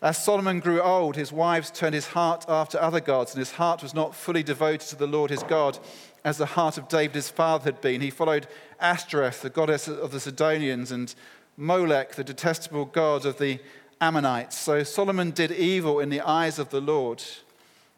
As 0.00 0.22
Solomon 0.22 0.60
grew 0.60 0.80
old, 0.80 1.16
his 1.16 1.32
wives 1.32 1.72
turned 1.72 1.96
his 1.96 2.06
heart 2.06 2.44
after 2.48 2.80
other 2.80 3.00
gods, 3.00 3.34
and 3.34 3.40
his 3.40 3.50
heart 3.50 3.82
was 3.82 3.92
not 3.92 4.14
fully 4.14 4.44
devoted 4.44 4.82
to 4.82 4.94
the 4.94 5.08
Lord 5.08 5.32
his 5.32 5.42
God 5.42 5.80
as 6.24 6.38
the 6.38 6.46
heart 6.46 6.78
of 6.78 6.86
David 6.86 7.16
his 7.16 7.28
father 7.28 7.64
had 7.64 7.80
been. 7.80 8.02
He 8.02 8.10
followed 8.10 8.46
Ashtoreth, 8.78 9.42
the 9.42 9.50
goddess 9.50 9.88
of 9.88 10.12
the 10.12 10.20
Sidonians, 10.20 10.92
and 10.92 11.12
Molech, 11.56 12.14
the 12.14 12.22
detestable 12.22 12.84
god 12.84 13.26
of 13.26 13.38
the 13.38 13.58
Ammonites. 14.00 14.56
So 14.56 14.84
Solomon 14.84 15.32
did 15.32 15.50
evil 15.50 15.98
in 15.98 16.08
the 16.08 16.20
eyes 16.20 16.60
of 16.60 16.70
the 16.70 16.80
Lord. 16.80 17.20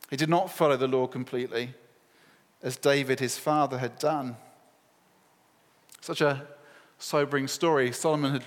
He 0.08 0.16
did 0.16 0.30
not 0.30 0.50
follow 0.50 0.78
the 0.78 0.88
law 0.88 1.06
completely, 1.06 1.74
as 2.62 2.78
David 2.78 3.20
his 3.20 3.37
father 3.37 3.76
had 3.76 3.98
done. 3.98 4.37
Such 6.02 6.20
a 6.20 6.44
sobering 6.98 7.46
story. 7.46 7.92
Solomon 7.92 8.32
had 8.32 8.44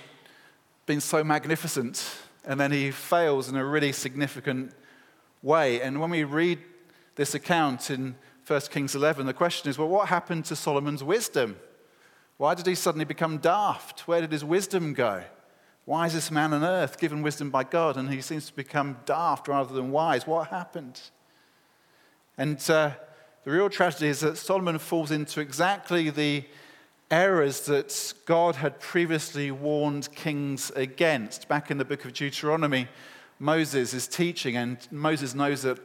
been 0.84 1.00
so 1.00 1.24
magnificent, 1.24 2.06
and 2.44 2.60
then 2.60 2.70
he 2.70 2.90
fails 2.90 3.48
in 3.48 3.56
a 3.56 3.64
really 3.64 3.92
significant 3.92 4.74
way. 5.42 5.80
And 5.80 5.98
when 5.98 6.10
we 6.10 6.22
read 6.24 6.58
this 7.14 7.34
account 7.34 7.90
in 7.90 8.14
1 8.46 8.60
Kings 8.70 8.94
11, 8.94 9.24
the 9.24 9.32
question 9.32 9.70
is 9.70 9.78
well, 9.78 9.88
what 9.88 10.10
happened 10.10 10.44
to 10.44 10.54
Solomon's 10.54 11.02
wisdom? 11.02 11.56
Why 12.36 12.54
did 12.54 12.66
he 12.66 12.74
suddenly 12.74 13.06
become 13.06 13.38
daft? 13.38 14.06
Where 14.06 14.20
did 14.20 14.32
his 14.32 14.44
wisdom 14.44 14.92
go? 14.92 15.24
Why 15.86 16.04
is 16.04 16.12
this 16.12 16.30
man 16.30 16.52
on 16.52 16.62
earth 16.62 17.00
given 17.00 17.22
wisdom 17.22 17.48
by 17.48 17.64
God 17.64 17.96
and 17.96 18.12
he 18.12 18.20
seems 18.20 18.48
to 18.48 18.54
become 18.54 18.98
daft 19.06 19.48
rather 19.48 19.72
than 19.72 19.92
wise? 19.92 20.26
What 20.26 20.48
happened? 20.48 21.00
And 22.36 22.58
uh, 22.68 22.90
the 23.44 23.50
real 23.50 23.70
tragedy 23.70 24.08
is 24.08 24.20
that 24.20 24.36
Solomon 24.36 24.78
falls 24.78 25.10
into 25.10 25.40
exactly 25.40 26.10
the 26.10 26.44
errors 27.10 27.66
that 27.66 28.14
God 28.24 28.56
had 28.56 28.80
previously 28.80 29.50
warned 29.50 30.12
kings 30.14 30.72
against. 30.74 31.48
Back 31.48 31.70
in 31.70 31.78
the 31.78 31.84
book 31.84 32.04
of 32.04 32.12
Deuteronomy, 32.12 32.88
Moses 33.38 33.94
is 33.94 34.08
teaching, 34.08 34.56
and 34.56 34.78
Moses 34.90 35.34
knows 35.34 35.62
that 35.62 35.78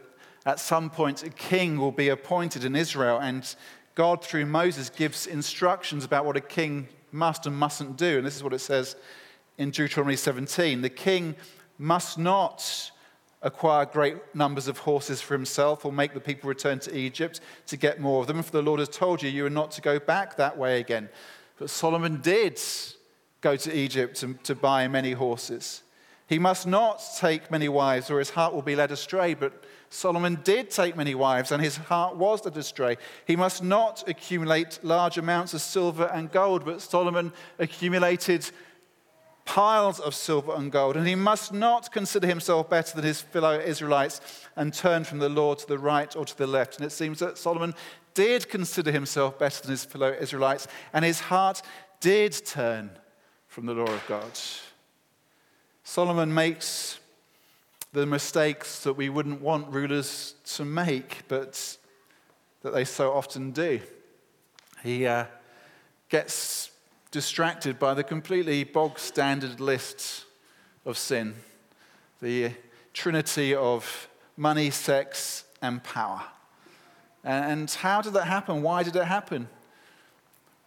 at 0.45 0.59
some 0.59 0.89
point 0.89 1.23
a 1.23 1.29
king 1.29 1.77
will 1.77 1.91
be 1.91 2.09
appointed 2.09 2.65
in 2.65 2.75
Israel, 2.75 3.19
and 3.19 3.55
God, 3.93 4.23
through 4.23 4.45
Moses, 4.45 4.89
gives 4.89 5.27
instructions 5.27 6.05
about 6.05 6.25
what 6.25 6.37
a 6.37 6.41
king 6.41 6.87
must 7.11 7.45
and 7.45 7.55
mustn't 7.55 7.97
do. 7.97 8.17
And 8.17 8.25
this 8.25 8.35
is 8.35 8.43
what 8.43 8.53
it 8.53 8.59
says 8.59 8.95
in 9.57 9.69
Deuteronomy 9.69 10.15
17 10.15 10.81
The 10.81 10.89
king 10.89 11.35
must 11.77 12.17
not 12.17 12.90
acquire 13.41 13.85
great 13.85 14.17
numbers 14.35 14.67
of 14.67 14.79
horses 14.79 15.21
for 15.21 15.33
himself 15.33 15.85
or 15.85 15.91
make 15.91 16.13
the 16.13 16.19
people 16.19 16.47
return 16.47 16.79
to 16.79 16.95
Egypt 16.95 17.41
to 17.67 17.77
get 17.77 17.99
more 17.99 18.21
of 18.21 18.27
them. 18.27 18.41
For 18.43 18.51
the 18.51 18.61
Lord 18.61 18.79
has 18.79 18.89
told 18.89 19.23
you, 19.23 19.29
you 19.29 19.45
are 19.45 19.49
not 19.49 19.71
to 19.71 19.81
go 19.81 19.99
back 19.99 20.37
that 20.37 20.57
way 20.57 20.79
again. 20.79 21.09
But 21.57 21.69
Solomon 21.69 22.21
did 22.21 22.59
go 23.41 23.55
to 23.55 23.75
Egypt 23.75 24.15
to, 24.17 24.33
to 24.43 24.55
buy 24.55 24.87
many 24.87 25.13
horses. 25.13 25.83
He 26.27 26.39
must 26.39 26.65
not 26.65 27.03
take 27.17 27.51
many 27.51 27.67
wives, 27.67 28.09
or 28.09 28.19
his 28.19 28.29
heart 28.29 28.53
will 28.53 28.61
be 28.61 28.75
led 28.75 28.91
astray. 28.91 29.33
But 29.33 29.65
Solomon 29.89 30.39
did 30.45 30.69
take 30.69 30.95
many 30.95 31.13
wives, 31.13 31.51
and 31.51 31.61
his 31.61 31.75
heart 31.75 32.15
was 32.15 32.45
led 32.45 32.55
astray. 32.55 32.97
He 33.27 33.35
must 33.35 33.61
not 33.61 34.07
accumulate 34.07 34.79
large 34.81 35.17
amounts 35.17 35.53
of 35.53 35.59
silver 35.59 36.05
and 36.05 36.31
gold, 36.31 36.63
but 36.63 36.81
Solomon 36.81 37.33
accumulated 37.59 38.49
piles 39.45 39.99
of 39.99 40.15
silver 40.15 40.53
and 40.55 40.71
gold. 40.71 40.95
And 40.95 41.07
he 41.07 41.15
must 41.15 41.53
not 41.53 41.91
consider 41.91 42.27
himself 42.27 42.69
better 42.69 42.95
than 42.95 43.05
his 43.05 43.21
fellow 43.21 43.59
Israelites 43.59 44.21
and 44.55 44.73
turn 44.73 45.03
from 45.03 45.19
the 45.19 45.29
Lord 45.29 45.59
to 45.59 45.67
the 45.67 45.79
right 45.79 46.15
or 46.15 46.25
to 46.25 46.37
the 46.37 46.47
left. 46.47 46.77
And 46.77 46.85
it 46.85 46.91
seems 46.91 47.19
that 47.19 47.37
Solomon 47.37 47.73
did 48.13 48.49
consider 48.49 48.91
himself 48.91 49.39
better 49.39 49.61
than 49.61 49.71
his 49.71 49.85
fellow 49.85 50.11
Israelites, 50.11 50.67
and 50.93 51.05
his 51.05 51.19
heart 51.19 51.61
did 51.99 52.33
turn 52.45 52.91
from 53.47 53.65
the 53.65 53.73
law 53.73 53.85
of 53.85 54.05
God. 54.07 54.31
Solomon 55.83 56.33
makes 56.33 56.99
the 57.93 58.05
mistakes 58.05 58.83
that 58.83 58.93
we 58.93 59.09
wouldn't 59.09 59.41
want 59.41 59.67
rulers 59.67 60.35
to 60.45 60.65
make, 60.65 61.23
but 61.27 61.77
that 62.61 62.73
they 62.73 62.85
so 62.85 63.11
often 63.11 63.51
do. 63.51 63.79
He 64.83 65.05
uh, 65.05 65.25
gets 66.09 66.70
distracted 67.11 67.77
by 67.77 67.93
the 67.93 68.03
completely 68.03 68.63
bog 68.63 68.97
standard 68.97 69.59
lists 69.59 70.25
of 70.85 70.97
sin 70.97 71.35
the 72.21 72.51
trinity 72.93 73.55
of 73.55 74.07
money, 74.37 74.69
sex, 74.69 75.43
and 75.61 75.83
power. 75.83 76.21
And 77.23 77.69
how 77.69 78.01
did 78.01 78.13
that 78.13 78.25
happen? 78.25 78.61
Why 78.61 78.83
did 78.83 78.95
it 78.95 79.05
happen? 79.05 79.43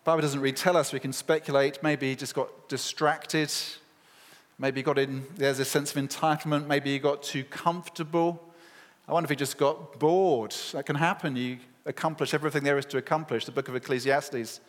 The 0.02 0.04
Bible 0.04 0.22
doesn't 0.22 0.40
really 0.40 0.52
tell 0.52 0.76
us. 0.76 0.92
We 0.92 0.98
can 0.98 1.12
speculate. 1.12 1.80
Maybe 1.80 2.08
he 2.08 2.16
just 2.16 2.34
got 2.34 2.68
distracted 2.68 3.52
Maybe 4.58 4.80
he 4.80 4.82
got 4.84 4.98
in, 4.98 5.26
there's 5.36 5.58
a 5.58 5.64
sense 5.64 5.94
of 5.94 6.02
entitlement. 6.02 6.66
Maybe 6.66 6.92
he 6.92 6.98
got 6.98 7.22
too 7.22 7.44
comfortable. 7.44 8.40
I 9.08 9.12
wonder 9.12 9.26
if 9.26 9.30
he 9.30 9.36
just 9.36 9.58
got 9.58 9.98
bored. 9.98 10.54
That 10.72 10.86
can 10.86 10.96
happen. 10.96 11.34
You 11.34 11.58
accomplish 11.86 12.32
everything 12.34 12.62
there 12.62 12.78
is 12.78 12.86
to 12.86 12.98
accomplish. 12.98 13.46
The 13.46 13.52
book 13.52 13.68
of 13.68 13.74
Ecclesiastes 13.74 14.60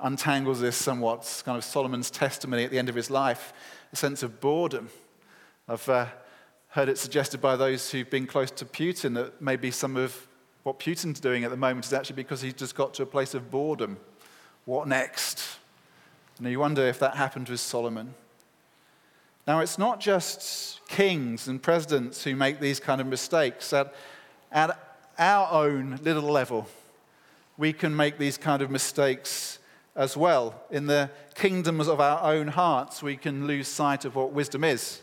untangles 0.00 0.60
this 0.60 0.76
somewhat. 0.76 1.42
Kind 1.44 1.58
of 1.58 1.64
Solomon's 1.64 2.10
testimony 2.10 2.64
at 2.64 2.70
the 2.70 2.78
end 2.78 2.88
of 2.88 2.94
his 2.94 3.10
life, 3.10 3.52
a 3.92 3.96
sense 3.96 4.22
of 4.22 4.40
boredom. 4.40 4.88
I've 5.68 5.88
uh, 5.88 6.06
heard 6.68 6.88
it 6.88 6.98
suggested 6.98 7.40
by 7.40 7.56
those 7.56 7.90
who've 7.90 8.08
been 8.08 8.26
close 8.26 8.50
to 8.52 8.64
Putin 8.64 9.14
that 9.14 9.40
maybe 9.40 9.70
some 9.70 9.96
of 9.96 10.26
what 10.62 10.78
Putin's 10.78 11.20
doing 11.20 11.44
at 11.44 11.50
the 11.50 11.56
moment 11.56 11.86
is 11.86 11.92
actually 11.92 12.16
because 12.16 12.40
he's 12.40 12.54
just 12.54 12.74
got 12.74 12.92
to 12.94 13.02
a 13.02 13.06
place 13.06 13.34
of 13.34 13.50
boredom. 13.50 13.96
What 14.64 14.88
next? 14.88 15.58
And 16.38 16.46
you 16.48 16.58
wonder 16.58 16.82
if 16.86 16.98
that 16.98 17.14
happened 17.14 17.48
with 17.48 17.60
Solomon. 17.60 18.14
Now, 19.46 19.60
it's 19.60 19.78
not 19.78 20.00
just 20.00 20.80
kings 20.88 21.46
and 21.46 21.62
presidents 21.62 22.24
who 22.24 22.34
make 22.34 22.58
these 22.58 22.80
kind 22.80 23.00
of 23.00 23.06
mistakes. 23.06 23.72
At, 23.72 23.94
at 24.50 24.76
our 25.18 25.52
own 25.52 26.00
little 26.02 26.24
level, 26.24 26.66
we 27.56 27.72
can 27.72 27.94
make 27.94 28.18
these 28.18 28.36
kind 28.36 28.60
of 28.60 28.70
mistakes 28.70 29.60
as 29.96 30.16
well. 30.16 30.54
In 30.70 30.86
the 30.86 31.10
kingdoms 31.34 31.88
of 31.88 32.00
our 32.00 32.22
own 32.22 32.48
hearts, 32.48 33.02
we 33.02 33.16
can 33.16 33.46
lose 33.46 33.66
sight 33.66 34.04
of 34.04 34.14
what 34.14 34.32
wisdom 34.32 34.62
is 34.62 35.00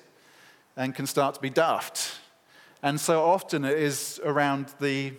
and 0.77 0.95
can 0.95 1.08
start 1.08 1.36
to 1.36 1.41
be 1.41 1.49
daft. 1.49 2.19
And 2.82 2.99
so 2.99 3.23
often 3.23 3.65
it 3.65 3.77
is 3.77 4.21
around 4.23 4.73
the 4.79 5.13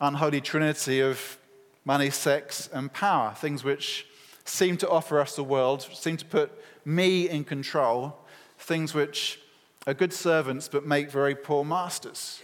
unholy 0.00 0.40
trinity 0.40 1.00
of 1.00 1.38
money, 1.84 2.10
sex, 2.10 2.68
and 2.72 2.92
power, 2.92 3.34
things 3.34 3.64
which 3.64 4.06
seem 4.44 4.76
to 4.78 4.88
offer 4.88 5.20
us 5.20 5.36
the 5.36 5.44
world, 5.44 5.82
seem 5.92 6.16
to 6.16 6.24
put 6.24 6.52
me 6.84 7.28
in 7.28 7.44
control, 7.44 8.16
things 8.58 8.94
which 8.94 9.40
are 9.86 9.94
good 9.94 10.12
servants 10.12 10.68
but 10.68 10.86
make 10.86 11.10
very 11.10 11.34
poor 11.34 11.64
masters. 11.64 12.40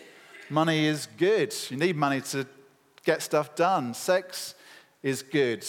Money 0.49 0.87
is 0.87 1.07
good. 1.17 1.55
You 1.69 1.77
need 1.77 1.97
money 1.97 2.21
to 2.23 2.47
get 3.05 3.23
stuff 3.23 3.55
done. 3.55 3.95
Sex 3.95 4.55
is 5.03 5.23
good, 5.23 5.65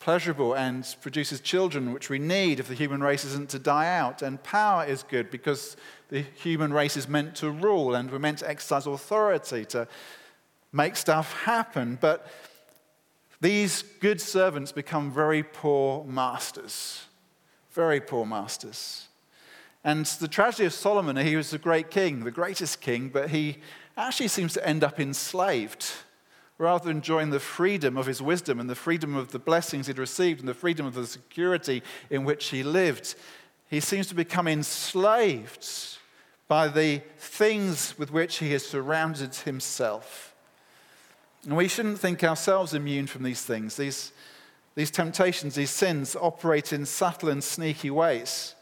pleasurable, 0.00 0.54
and 0.54 0.96
produces 1.02 1.40
children, 1.40 1.92
which 1.92 2.08
we 2.08 2.18
need 2.18 2.58
if 2.58 2.68
the 2.68 2.74
human 2.74 3.02
race 3.02 3.24
isn't 3.24 3.50
to 3.50 3.58
die 3.58 3.96
out. 3.96 4.22
And 4.22 4.42
power 4.42 4.84
is 4.84 5.02
good 5.02 5.30
because 5.30 5.76
the 6.08 6.22
human 6.22 6.72
race 6.72 6.96
is 6.96 7.06
meant 7.06 7.36
to 7.36 7.50
rule 7.50 7.94
and 7.94 8.10
we're 8.10 8.18
meant 8.18 8.38
to 8.38 8.48
exercise 8.48 8.86
authority 8.86 9.66
to 9.66 9.86
make 10.72 10.96
stuff 10.96 11.34
happen. 11.42 11.98
But 12.00 12.26
these 13.42 13.82
good 14.00 14.20
servants 14.20 14.72
become 14.72 15.12
very 15.12 15.42
poor 15.42 16.04
masters. 16.04 17.04
Very 17.72 18.00
poor 18.00 18.24
masters. 18.24 19.06
And 19.84 20.06
the 20.06 20.28
tragedy 20.28 20.64
of 20.64 20.72
Solomon, 20.72 21.16
he 21.16 21.36
was 21.36 21.52
a 21.52 21.58
great 21.58 21.90
king, 21.90 22.24
the 22.24 22.30
greatest 22.30 22.80
king, 22.80 23.10
but 23.10 23.30
he 23.30 23.58
actually 23.96 24.28
seems 24.28 24.54
to 24.54 24.66
end 24.66 24.82
up 24.82 24.98
enslaved 24.98 25.92
rather 26.60 26.84
than 26.84 26.98
enjoying 26.98 27.30
the 27.30 27.40
freedom 27.40 27.96
of 27.96 28.04
his 28.04 28.20
wisdom 28.20 28.60
and 28.60 28.68
the 28.68 28.74
freedom 28.74 29.16
of 29.16 29.32
the 29.32 29.38
blessings 29.38 29.86
he'd 29.86 29.98
received 29.98 30.40
and 30.40 30.48
the 30.48 30.54
freedom 30.54 30.84
of 30.84 30.94
the 30.94 31.06
security 31.06 31.82
in 32.10 32.22
which 32.24 32.48
he 32.48 32.62
lived. 32.62 33.14
He 33.70 33.80
seems 33.80 34.08
to 34.08 34.14
become 34.14 34.46
enslaved 34.46 35.66
by 36.48 36.68
the 36.68 37.00
things 37.16 37.98
with 37.98 38.12
which 38.12 38.38
he 38.38 38.52
has 38.52 38.66
surrounded 38.66 39.34
himself. 39.36 40.34
And 41.44 41.56
we 41.56 41.66
shouldn't 41.66 41.98
think 41.98 42.22
ourselves 42.22 42.74
immune 42.74 43.06
from 43.06 43.22
these 43.22 43.42
things. 43.42 43.76
These, 43.76 44.12
these 44.74 44.90
temptations, 44.90 45.54
these 45.54 45.70
sins 45.70 46.14
operate 46.14 46.74
in 46.74 46.84
subtle 46.84 47.30
and 47.30 47.42
sneaky 47.42 47.90
ways. 47.90 48.54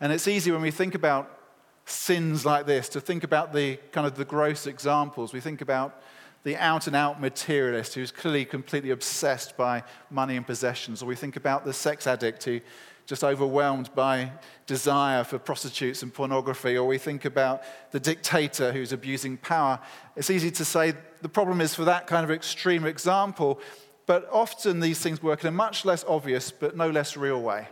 And 0.00 0.12
it's 0.12 0.28
easy 0.28 0.52
when 0.52 0.62
we 0.62 0.70
think 0.70 0.94
about 0.94 1.40
sins 1.86 2.46
like 2.46 2.66
this 2.66 2.88
to 2.90 3.00
think 3.00 3.24
about 3.24 3.52
the 3.52 3.78
kind 3.90 4.06
of 4.06 4.14
the 4.14 4.24
gross 4.24 4.68
examples. 4.68 5.32
We 5.32 5.40
think 5.40 5.60
about 5.60 6.00
the 6.44 6.56
out 6.56 6.86
and 6.86 6.96
out 6.96 7.20
materialist 7.20 7.94
who's 7.94 8.10
clearly 8.10 8.44
completely 8.44 8.90
obsessed 8.90 9.56
by 9.56 9.82
money 10.10 10.36
and 10.36 10.46
possessions, 10.46 11.02
or 11.02 11.06
we 11.06 11.16
think 11.16 11.36
about 11.36 11.64
the 11.64 11.72
sex 11.72 12.06
addict 12.06 12.44
who 12.44 12.60
just 13.06 13.24
overwhelmed 13.24 13.92
by 13.94 14.30
desire 14.66 15.24
for 15.24 15.38
prostitutes 15.38 16.02
and 16.02 16.14
pornography, 16.14 16.76
or 16.76 16.86
we 16.86 16.98
think 16.98 17.24
about 17.24 17.62
the 17.90 18.00
dictator 18.00 18.72
who's 18.72 18.92
abusing 18.92 19.36
power. 19.36 19.78
It's 20.16 20.30
easy 20.30 20.50
to 20.52 20.64
say 20.64 20.94
the 21.20 21.28
problem 21.28 21.60
is 21.60 21.74
for 21.74 21.84
that 21.84 22.06
kind 22.06 22.24
of 22.24 22.30
extreme 22.30 22.84
example, 22.84 23.60
but 24.06 24.28
often 24.32 24.80
these 24.80 25.00
things 25.00 25.22
work 25.22 25.42
in 25.42 25.48
a 25.48 25.52
much 25.52 25.84
less 25.84 26.04
obvious 26.08 26.50
but 26.50 26.76
no 26.76 26.90
less 26.90 27.16
real 27.16 27.40
way. 27.40 27.68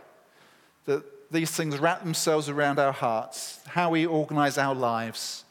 That 0.85 1.03
these 1.31 1.51
things 1.51 1.79
wrap 1.79 2.03
themselves 2.03 2.49
around 2.49 2.77
our 2.77 2.91
hearts, 2.91 3.61
how 3.67 3.89
we 3.91 4.05
organize 4.05 4.57
our 4.57 4.75
lives, 4.75 5.45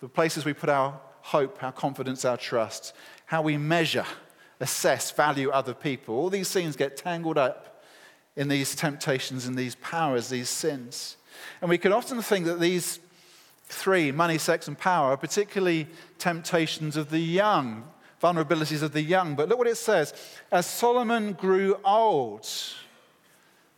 the 0.00 0.08
places 0.08 0.44
we 0.44 0.52
put 0.52 0.68
our 0.68 1.00
hope, 1.24 1.62
our 1.62 1.72
confidence, 1.72 2.22
our 2.26 2.36
trust, 2.36 2.92
how 3.24 3.40
we 3.40 3.56
measure, 3.56 4.04
assess, 4.60 5.10
value 5.10 5.48
other 5.48 5.72
people. 5.72 6.14
All 6.14 6.28
these 6.28 6.52
things 6.52 6.76
get 6.76 6.98
tangled 6.98 7.38
up 7.38 7.82
in 8.36 8.48
these 8.48 8.74
temptations 8.74 9.46
and 9.46 9.56
these 9.56 9.74
powers, 9.76 10.28
these 10.28 10.50
sins. 10.50 11.16
And 11.62 11.70
we 11.70 11.78
can 11.78 11.94
often 11.94 12.20
think 12.20 12.44
that 12.44 12.60
these 12.60 13.00
three, 13.64 14.12
money, 14.12 14.36
sex, 14.36 14.68
and 14.68 14.78
power, 14.78 15.12
are 15.12 15.16
particularly 15.16 15.88
temptations 16.18 16.94
of 16.94 17.08
the 17.08 17.20
young, 17.20 17.84
vulnerabilities 18.22 18.82
of 18.82 18.92
the 18.92 19.02
young. 19.02 19.34
But 19.34 19.48
look 19.48 19.56
what 19.56 19.66
it 19.66 19.78
says. 19.78 20.12
As 20.52 20.66
Solomon 20.66 21.32
grew 21.32 21.80
old, 21.86 22.46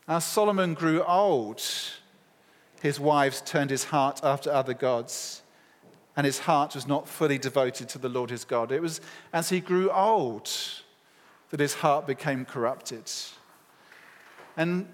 as 0.09 0.25
Solomon 0.25 0.75
grew 0.75 1.05
old, 1.05 1.63
his 2.83 2.99
wives 2.99 3.41
turned 3.41 3.71
his 3.71 3.85
heart 3.85 4.21
after 4.25 4.51
other 4.51 4.75
gods 4.75 5.43
and 6.17 6.25
his 6.25 6.41
heart 6.41 6.75
was 6.75 6.87
not 6.87 7.07
fully 7.07 7.39
devoted 7.39 7.89
to 7.91 7.99
the 7.99 8.09
Lord 8.09 8.31
his 8.31 8.45
God. 8.45 8.73
It 8.73 8.81
was 8.81 9.01
as 9.33 9.51
he 9.51 9.61
grew 9.61 9.91
old 9.91 10.51
that 11.51 11.61
his 11.61 11.75
heart 11.75 12.07
became 12.07 12.45
corrupted. 12.45 13.11
And 14.57 14.89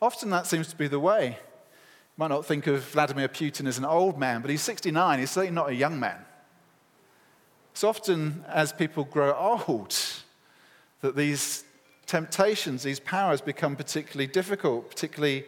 often 0.00 0.30
that 0.30 0.46
seems 0.46 0.68
to 0.68 0.76
be 0.76 0.86
the 0.86 1.00
way. 1.00 1.30
You 1.30 2.16
might 2.16 2.28
not 2.28 2.46
think 2.46 2.68
of 2.68 2.84
Vladimir 2.84 3.28
Putin 3.28 3.66
as 3.66 3.78
an 3.78 3.84
old 3.84 4.18
man, 4.18 4.40
but 4.40 4.50
he's 4.50 4.62
69. 4.62 5.18
He's 5.18 5.30
certainly 5.30 5.54
not 5.54 5.70
a 5.70 5.74
young 5.74 5.98
man. 5.98 6.18
It's 7.72 7.84
often, 7.84 8.44
as 8.48 8.72
people 8.72 9.04
grow 9.04 9.34
old, 9.34 9.96
that 11.00 11.16
these 11.16 11.64
temptations, 12.06 12.82
these 12.82 13.00
powers 13.00 13.40
become 13.40 13.74
particularly 13.74 14.26
difficult, 14.26 14.90
particularly 14.90 15.44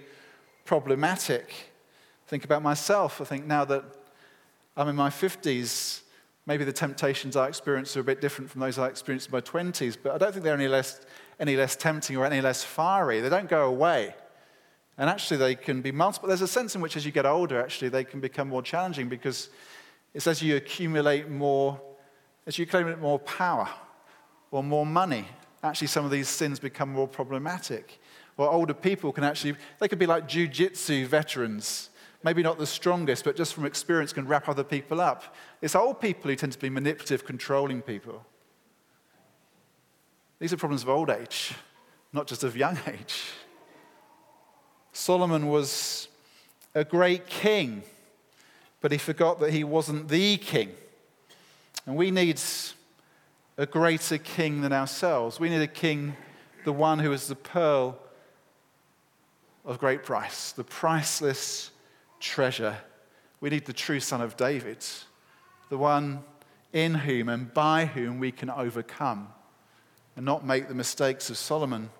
problematic. 0.64 1.52
Think 2.26 2.44
about 2.44 2.62
myself. 2.62 3.20
I 3.20 3.24
think 3.24 3.46
now 3.46 3.64
that 3.66 3.85
I'm 4.76 4.88
in 4.88 4.96
my 4.96 5.11
50s. 5.11 6.00
Maybe 6.46 6.64
the 6.64 6.72
temptations 6.72 7.37
I 7.37 7.46
experience 7.48 7.96
are 7.96 8.00
a 8.00 8.04
bit 8.04 8.20
different 8.20 8.50
from 8.50 8.61
those 8.61 8.78
I 8.78 8.88
experienced 8.88 9.28
in 9.28 9.32
my 9.32 9.40
20s, 9.40 9.96
but 10.02 10.12
I 10.12 10.18
don't 10.18 10.32
think 10.32 10.44
they're 10.44 10.54
any 10.54 10.68
less, 10.68 11.00
any 11.38 11.56
less 11.56 11.76
tempting 11.76 12.16
or 12.16 12.24
any 12.24 12.40
less 12.40 12.64
fiery. 12.64 13.20
They 13.20 13.28
don't 13.28 13.48
go 13.48 13.66
away. 13.66 14.14
And 14.98 15.08
actually, 15.08 15.37
they 15.37 15.54
can 15.54 15.82
be 15.82 15.92
multiple. 15.92 16.28
There's 16.28 16.42
a 16.42 16.48
sense 16.48 16.74
in 16.74 16.80
which, 16.80 16.96
as 16.96 17.06
you 17.06 17.12
get 17.12 17.26
older, 17.26 17.61
actually, 17.61 17.90
they 17.90 18.04
can 18.04 18.20
become 18.20 18.48
more 18.48 18.62
challenging 18.62 19.08
because 19.08 19.50
it's 20.14 20.26
as 20.26 20.42
you 20.42 20.56
accumulate 20.56 21.28
more, 21.28 21.80
as 22.46 22.58
you 22.58 22.64
accumulate 22.64 22.98
more 22.98 23.18
power 23.20 23.68
or 24.50 24.62
more 24.62 24.85
money, 24.85 25.26
actually, 25.62 25.87
some 25.87 26.04
of 26.04 26.11
these 26.11 26.28
sins 26.28 26.58
become 26.58 26.90
more 26.90 27.08
problematic. 27.08 28.00
Or 28.37 28.50
older 28.50 28.74
people 28.74 29.12
can 29.12 29.24
actually, 29.24 29.54
they 29.78 29.88
could 29.88 29.98
be 29.98 30.06
like 30.06 30.28
jujitsu 30.28 31.06
veterans 31.06 31.90
maybe 32.22 32.42
not 32.42 32.58
the 32.58 32.66
strongest, 32.66 33.24
but 33.24 33.37
just 33.37 33.54
from 33.54 33.64
experience 33.64 34.12
can 34.12 34.26
wrap 34.26 34.48
other 34.48 34.64
people 34.64 35.00
up. 35.00 35.35
It's 35.61 35.74
old 35.74 36.00
people 36.00 36.30
who 36.30 36.37
tend 36.37 36.52
to 36.52 36.58
be 36.58 36.70
manipulative, 36.70 37.24
controlling 37.24 37.82
people. 37.82 38.24
These 40.38 40.52
are 40.52 40.56
problems 40.56 40.82
of 40.82 40.88
old 40.88 41.11
age, 41.11 41.54
not 42.12 42.26
just 42.26 42.44
of 42.44 42.56
young 42.56 42.78
age. 42.87 43.22
Solomon 44.92 45.48
was 45.48 46.08
a 46.74 46.85
great 46.85 47.26
king, 47.26 47.82
but 48.80 48.92
he 48.92 48.98
forgot 48.98 49.40
that 49.40 49.52
he 49.52 49.64
wasn't 49.64 50.08
the 50.08 50.37
king. 50.37 50.70
And 51.87 51.96
we 51.96 52.11
need 52.11 52.40
a 53.56 53.66
greater 53.66 54.18
king 54.18 54.61
than 54.61 54.72
ourselves. 54.72 55.38
We 55.38 55.48
need 55.48 55.62
a 55.62 55.66
king, 55.66 56.16
the 56.64 56.72
one 56.72 56.98
who 56.98 57.12
is 57.12 57.26
the 57.26 57.35
pearl 57.35 57.98
of 59.64 59.78
great 59.78 60.04
price, 60.04 60.52
the 60.52 60.64
priceless 60.64 61.70
treasure. 62.22 62.78
We 63.40 63.50
need 63.50 63.66
the 63.66 63.72
true 63.72 64.00
Son 64.00 64.20
of 64.20 64.37
David, 64.37 64.85
the 65.68 65.76
one 65.76 66.22
in 66.72 66.94
whom 66.94 67.28
and 67.28 67.52
by 67.52 67.85
whom 67.85 68.18
we 68.18 68.32
can 68.32 68.48
overcome 68.48 69.28
and 70.16 70.24
not 70.24 70.46
make 70.46 70.68
the 70.68 70.74
mistakes 70.74 71.28
of 71.28 71.37
Solomon. 71.37 71.90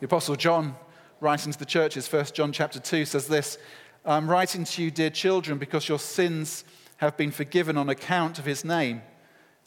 The 0.00 0.06
Apostle 0.06 0.36
John, 0.36 0.74
writing 1.20 1.52
to 1.52 1.58
the 1.58 1.64
churches, 1.64 2.10
1 2.10 2.26
John 2.32 2.52
chapter 2.52 2.80
2, 2.80 3.04
says 3.04 3.28
this 3.28 3.58
I'm 4.04 4.28
writing 4.28 4.64
to 4.64 4.82
you, 4.82 4.90
dear 4.90 5.10
children, 5.10 5.58
because 5.58 5.88
your 5.88 5.98
sins 5.98 6.64
have 6.96 7.16
been 7.16 7.30
forgiven 7.30 7.76
on 7.76 7.88
account 7.88 8.38
of 8.38 8.44
his 8.44 8.64
name. 8.64 9.02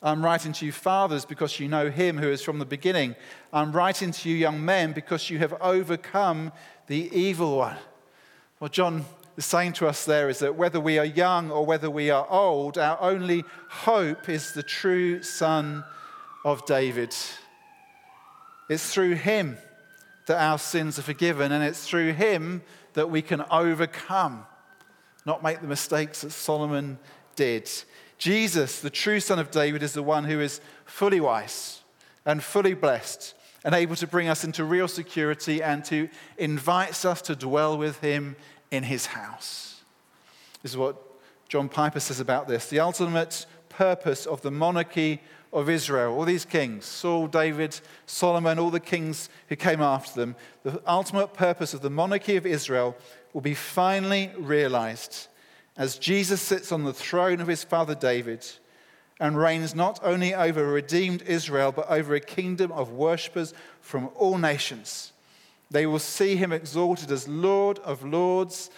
I'm 0.01 0.23
writing 0.23 0.51
to 0.53 0.65
you, 0.65 0.71
fathers, 0.71 1.25
because 1.25 1.59
you 1.59 1.67
know 1.67 1.89
him 1.89 2.17
who 2.17 2.29
is 2.29 2.41
from 2.41 2.59
the 2.59 2.65
beginning. 2.65 3.15
I'm 3.53 3.71
writing 3.71 4.11
to 4.11 4.29
you, 4.29 4.35
young 4.35 4.63
men, 4.63 4.91
because 4.91 5.29
you 5.29 5.39
have 5.39 5.53
overcome 5.61 6.51
the 6.87 7.09
evil 7.17 7.57
one. 7.57 7.77
Well, 8.59 8.69
John 8.69 9.05
is 9.37 9.45
saying 9.45 9.73
to 9.73 9.87
us 9.87 10.05
there 10.05 10.29
is 10.29 10.39
that 10.39 10.55
whether 10.55 10.79
we 10.79 10.97
are 10.97 11.05
young 11.05 11.51
or 11.51 11.65
whether 11.65 11.89
we 11.89 12.09
are 12.09 12.27
old, 12.29 12.77
our 12.77 12.99
only 13.01 13.43
hope 13.69 14.29
is 14.29 14.53
the 14.53 14.63
true 14.63 15.21
Son 15.21 15.83
of 16.43 16.65
David. 16.65 17.13
It's 18.69 18.93
through 18.93 19.15
him 19.15 19.57
that 20.27 20.41
our 20.41 20.57
sins 20.57 20.97
are 20.97 21.03
forgiven, 21.03 21.51
and 21.51 21.63
it's 21.63 21.87
through 21.87 22.13
him 22.13 22.63
that 22.93 23.09
we 23.09 23.21
can 23.21 23.43
overcome, 23.51 24.45
not 25.25 25.43
make 25.43 25.61
the 25.61 25.67
mistakes 25.67 26.21
that 26.21 26.31
Solomon 26.31 26.97
did. 27.35 27.69
Jesus, 28.17 28.79
the 28.79 28.89
true 28.89 29.19
Son 29.19 29.37
of 29.37 29.51
David, 29.51 29.83
is 29.83 29.93
the 29.93 30.01
one 30.01 30.23
who 30.23 30.39
is 30.39 30.61
fully 30.85 31.19
wise 31.19 31.81
and 32.25 32.43
fully 32.43 32.73
blessed 32.73 33.35
and 33.63 33.75
able 33.75 33.95
to 33.95 34.07
bring 34.07 34.29
us 34.29 34.43
into 34.43 34.63
real 34.63 34.87
security 34.87 35.61
and 35.61 35.83
to 35.85 36.07
invites 36.37 37.03
us 37.03 37.21
to 37.23 37.35
dwell 37.35 37.77
with 37.77 37.99
him 37.99 38.35
in 38.71 38.83
his 38.83 39.07
house. 39.07 39.83
This 40.61 40.71
is 40.71 40.77
what 40.77 40.97
John 41.47 41.69
Piper 41.69 41.99
says 41.99 42.19
about 42.19 42.47
this. 42.47 42.69
The 42.69 42.79
ultimate 42.79 43.45
purpose 43.69 44.25
of 44.25 44.41
the 44.41 44.51
monarchy 44.51 45.21
of 45.53 45.69
Israel, 45.69 46.13
all 46.13 46.25
these 46.25 46.43
kings, 46.43 46.85
Saul, 46.85 47.27
David, 47.27 47.79
Solomon, 48.05 48.59
all 48.59 48.69
the 48.69 48.79
kings 48.79 49.29
who 49.47 49.55
came 49.55 49.81
after 49.81 50.19
them, 50.19 50.35
the 50.63 50.81
ultimate 50.85 51.33
purpose 51.33 51.73
of 51.73 51.81
the 51.81 51.89
monarchy 51.89 52.35
of 52.35 52.45
Israel 52.45 52.95
will 53.33 53.41
be 53.41 53.53
finally 53.53 54.31
realized 54.37 55.27
as 55.77 55.97
Jesus 55.97 56.41
sits 56.41 56.71
on 56.71 56.83
the 56.83 56.93
throne 56.93 57.41
of 57.41 57.47
his 57.47 57.63
father 57.63 57.95
David 57.95 58.45
and 59.19 59.37
reigns 59.37 59.73
not 59.73 59.99
only 60.03 60.33
over 60.33 60.65
redeemed 60.65 61.21
Israel, 61.23 61.71
but 61.71 61.89
over 61.89 62.15
a 62.15 62.19
kingdom 62.19 62.71
of 62.71 62.91
worshippers 62.91 63.53
from 63.81 64.09
all 64.15 64.37
nations. 64.37 65.13
They 65.71 65.85
will 65.85 65.99
see 65.99 66.35
him 66.35 66.51
exalted 66.51 67.11
as 67.11 67.27
Lord 67.27 67.79
of 67.79 68.03
lords 68.03 68.69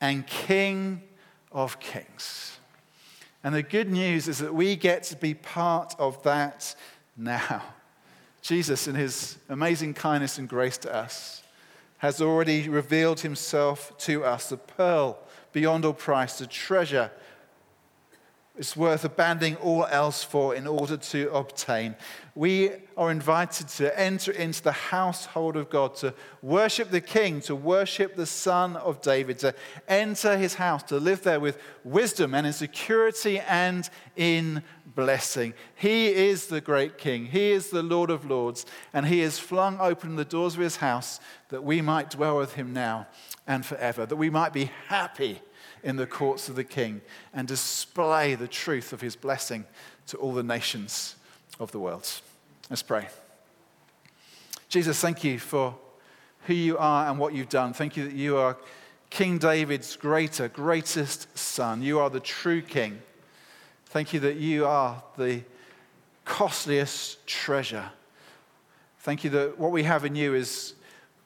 and 0.00 0.26
King 0.26 1.02
of 1.52 1.80
kings. 1.80 2.58
And 3.42 3.54
the 3.54 3.62
good 3.62 3.90
news 3.90 4.28
is 4.28 4.38
that 4.38 4.54
we 4.54 4.76
get 4.76 5.04
to 5.04 5.16
be 5.16 5.34
part 5.34 5.94
of 5.98 6.22
that 6.24 6.74
now. 7.16 7.62
Jesus, 8.42 8.86
in 8.86 8.94
his 8.94 9.38
amazing 9.48 9.94
kindness 9.94 10.38
and 10.38 10.48
grace 10.48 10.78
to 10.78 10.94
us, 10.94 11.42
has 11.98 12.20
already 12.20 12.68
revealed 12.68 13.20
himself 13.20 13.96
to 13.98 14.24
us, 14.24 14.50
the 14.50 14.56
pearl 14.56 15.18
beyond 15.52 15.84
all 15.84 15.92
price, 15.92 16.38
the 16.38 16.46
treasure 16.46 17.10
it's 18.56 18.76
worth 18.76 19.04
abandoning 19.04 19.56
all 19.56 19.84
else 19.86 20.24
for 20.24 20.54
in 20.54 20.66
order 20.66 20.96
to 20.96 21.30
obtain. 21.32 21.94
We 22.34 22.70
are 22.96 23.10
invited 23.10 23.68
to 23.68 23.98
enter 23.98 24.32
into 24.32 24.62
the 24.62 24.72
household 24.72 25.56
of 25.56 25.68
God, 25.68 25.94
to 25.96 26.14
worship 26.40 26.90
the 26.90 27.00
King, 27.00 27.40
to 27.42 27.54
worship 27.54 28.16
the 28.16 28.26
Son 28.26 28.76
of 28.76 29.02
David, 29.02 29.38
to 29.40 29.54
enter 29.88 30.38
his 30.38 30.54
house, 30.54 30.82
to 30.84 30.96
live 30.96 31.22
there 31.22 31.40
with 31.40 31.58
wisdom 31.84 32.34
and 32.34 32.46
in 32.46 32.52
security 32.52 33.40
and 33.40 33.88
in 34.16 34.62
blessing. 34.94 35.52
He 35.74 36.08
is 36.08 36.46
the 36.46 36.62
great 36.62 36.96
King, 36.96 37.26
He 37.26 37.50
is 37.50 37.68
the 37.68 37.82
Lord 37.82 38.08
of 38.10 38.24
Lords, 38.24 38.64
and 38.94 39.06
He 39.06 39.20
has 39.20 39.38
flung 39.38 39.78
open 39.80 40.16
the 40.16 40.24
doors 40.24 40.54
of 40.54 40.60
His 40.60 40.76
house 40.76 41.20
that 41.50 41.62
we 41.62 41.82
might 41.82 42.10
dwell 42.10 42.38
with 42.38 42.54
Him 42.54 42.72
now 42.72 43.06
and 43.46 43.64
forever, 43.64 44.06
that 44.06 44.16
we 44.16 44.30
might 44.30 44.54
be 44.54 44.70
happy 44.88 45.42
in 45.86 45.94
the 45.94 46.06
courts 46.06 46.48
of 46.48 46.56
the 46.56 46.64
king 46.64 47.00
and 47.32 47.46
display 47.46 48.34
the 48.34 48.48
truth 48.48 48.92
of 48.92 49.00
his 49.00 49.14
blessing 49.14 49.64
to 50.08 50.16
all 50.16 50.34
the 50.34 50.42
nations 50.42 51.14
of 51.60 51.70
the 51.70 51.78
world. 51.78 52.10
Let's 52.68 52.82
pray. 52.82 53.06
Jesus, 54.68 55.00
thank 55.00 55.22
you 55.22 55.38
for 55.38 55.76
who 56.46 56.54
you 56.54 56.76
are 56.76 57.08
and 57.08 57.20
what 57.20 57.34
you've 57.34 57.48
done. 57.48 57.72
Thank 57.72 57.96
you 57.96 58.04
that 58.04 58.14
you 58.14 58.36
are 58.36 58.56
King 59.10 59.38
David's 59.38 59.94
greater, 59.94 60.48
greatest 60.48 61.38
son. 61.38 61.82
You 61.82 62.00
are 62.00 62.10
the 62.10 62.18
true 62.18 62.62
king. 62.62 63.00
Thank 63.86 64.12
you 64.12 64.18
that 64.20 64.36
you 64.36 64.66
are 64.66 65.00
the 65.16 65.42
costliest 66.24 67.24
treasure. 67.28 67.90
Thank 68.98 69.22
you 69.22 69.30
that 69.30 69.56
what 69.56 69.70
we 69.70 69.84
have 69.84 70.04
in 70.04 70.16
you 70.16 70.34
is 70.34 70.74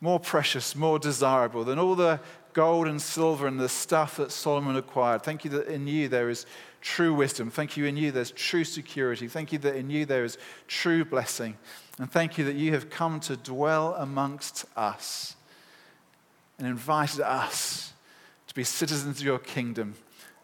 more 0.02 0.20
precious, 0.20 0.76
more 0.76 0.98
desirable 0.98 1.64
than 1.64 1.78
all 1.78 1.94
the 1.94 2.20
gold 2.52 2.88
and 2.88 3.00
silver 3.00 3.46
and 3.46 3.58
the 3.58 3.68
stuff 3.68 4.16
that 4.16 4.32
Solomon 4.32 4.76
acquired. 4.76 5.22
Thank 5.22 5.44
you 5.44 5.50
that 5.50 5.66
in 5.68 5.86
you 5.86 6.08
there 6.08 6.30
is 6.30 6.46
true 6.80 7.14
wisdom. 7.14 7.50
Thank 7.50 7.76
you 7.76 7.84
in 7.84 7.96
you 7.96 8.10
there's 8.10 8.30
true 8.30 8.64
security. 8.64 9.28
Thank 9.28 9.52
you 9.52 9.58
that 9.60 9.76
in 9.76 9.90
you 9.90 10.06
there 10.06 10.24
is 10.24 10.38
true 10.66 11.04
blessing. 11.04 11.56
And 11.98 12.10
thank 12.10 12.38
you 12.38 12.44
that 12.44 12.56
you 12.56 12.72
have 12.72 12.90
come 12.90 13.20
to 13.20 13.36
dwell 13.36 13.94
amongst 13.94 14.64
us 14.76 15.36
and 16.58 16.66
invited 16.66 17.20
us 17.20 17.92
to 18.46 18.54
be 18.54 18.64
citizens 18.64 19.20
of 19.20 19.24
your 19.24 19.38
kingdom 19.38 19.94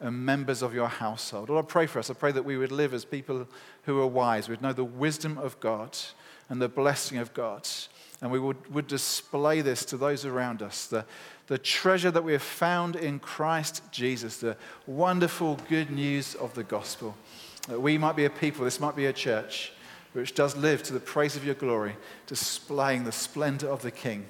and 0.00 0.24
members 0.24 0.62
of 0.62 0.74
your 0.74 0.88
household. 0.88 1.48
Lord, 1.48 1.64
I 1.64 1.68
pray 1.68 1.86
for 1.86 1.98
us. 1.98 2.10
I 2.10 2.14
pray 2.14 2.32
that 2.32 2.44
we 2.44 2.56
would 2.56 2.72
live 2.72 2.92
as 2.92 3.04
people 3.04 3.48
who 3.84 4.00
are 4.00 4.06
wise. 4.06 4.48
We'd 4.48 4.62
know 4.62 4.72
the 4.72 4.84
wisdom 4.84 5.38
of 5.38 5.58
God 5.60 5.96
and 6.48 6.60
the 6.60 6.68
blessing 6.68 7.18
of 7.18 7.32
God. 7.32 7.66
And 8.20 8.30
we 8.30 8.38
would, 8.38 8.72
would 8.72 8.86
display 8.86 9.60
this 9.60 9.84
to 9.86 9.96
those 9.96 10.24
around 10.24 10.62
us 10.62 10.86
the, 10.86 11.04
the 11.46 11.58
treasure 11.58 12.10
that 12.10 12.24
we 12.24 12.32
have 12.32 12.42
found 12.42 12.96
in 12.96 13.18
Christ 13.18 13.82
Jesus, 13.92 14.38
the 14.38 14.56
wonderful 14.86 15.58
good 15.68 15.90
news 15.90 16.34
of 16.34 16.54
the 16.54 16.64
gospel. 16.64 17.14
That 17.68 17.80
we 17.80 17.98
might 17.98 18.16
be 18.16 18.24
a 18.24 18.30
people, 18.30 18.64
this 18.64 18.80
might 18.80 18.96
be 18.96 19.06
a 19.06 19.12
church, 19.12 19.72
which 20.12 20.34
does 20.34 20.56
live 20.56 20.82
to 20.84 20.92
the 20.92 21.00
praise 21.00 21.36
of 21.36 21.44
your 21.44 21.54
glory, 21.54 21.96
displaying 22.26 23.04
the 23.04 23.12
splendor 23.12 23.68
of 23.68 23.82
the 23.82 23.90
King, 23.90 24.26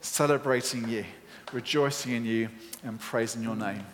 celebrating 0.00 0.88
you, 0.88 1.04
rejoicing 1.52 2.12
in 2.12 2.24
you, 2.24 2.48
and 2.84 3.00
praising 3.00 3.42
your 3.42 3.56
name. 3.56 3.84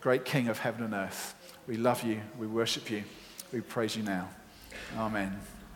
Great 0.00 0.24
King 0.24 0.48
of 0.48 0.58
heaven 0.58 0.84
and 0.84 0.94
earth, 0.94 1.34
we 1.66 1.76
love 1.76 2.02
you, 2.02 2.20
we 2.38 2.46
worship 2.46 2.90
you, 2.90 3.04
we 3.52 3.60
praise 3.60 3.96
you 3.96 4.02
now. 4.02 4.28
Amen. 4.96 5.51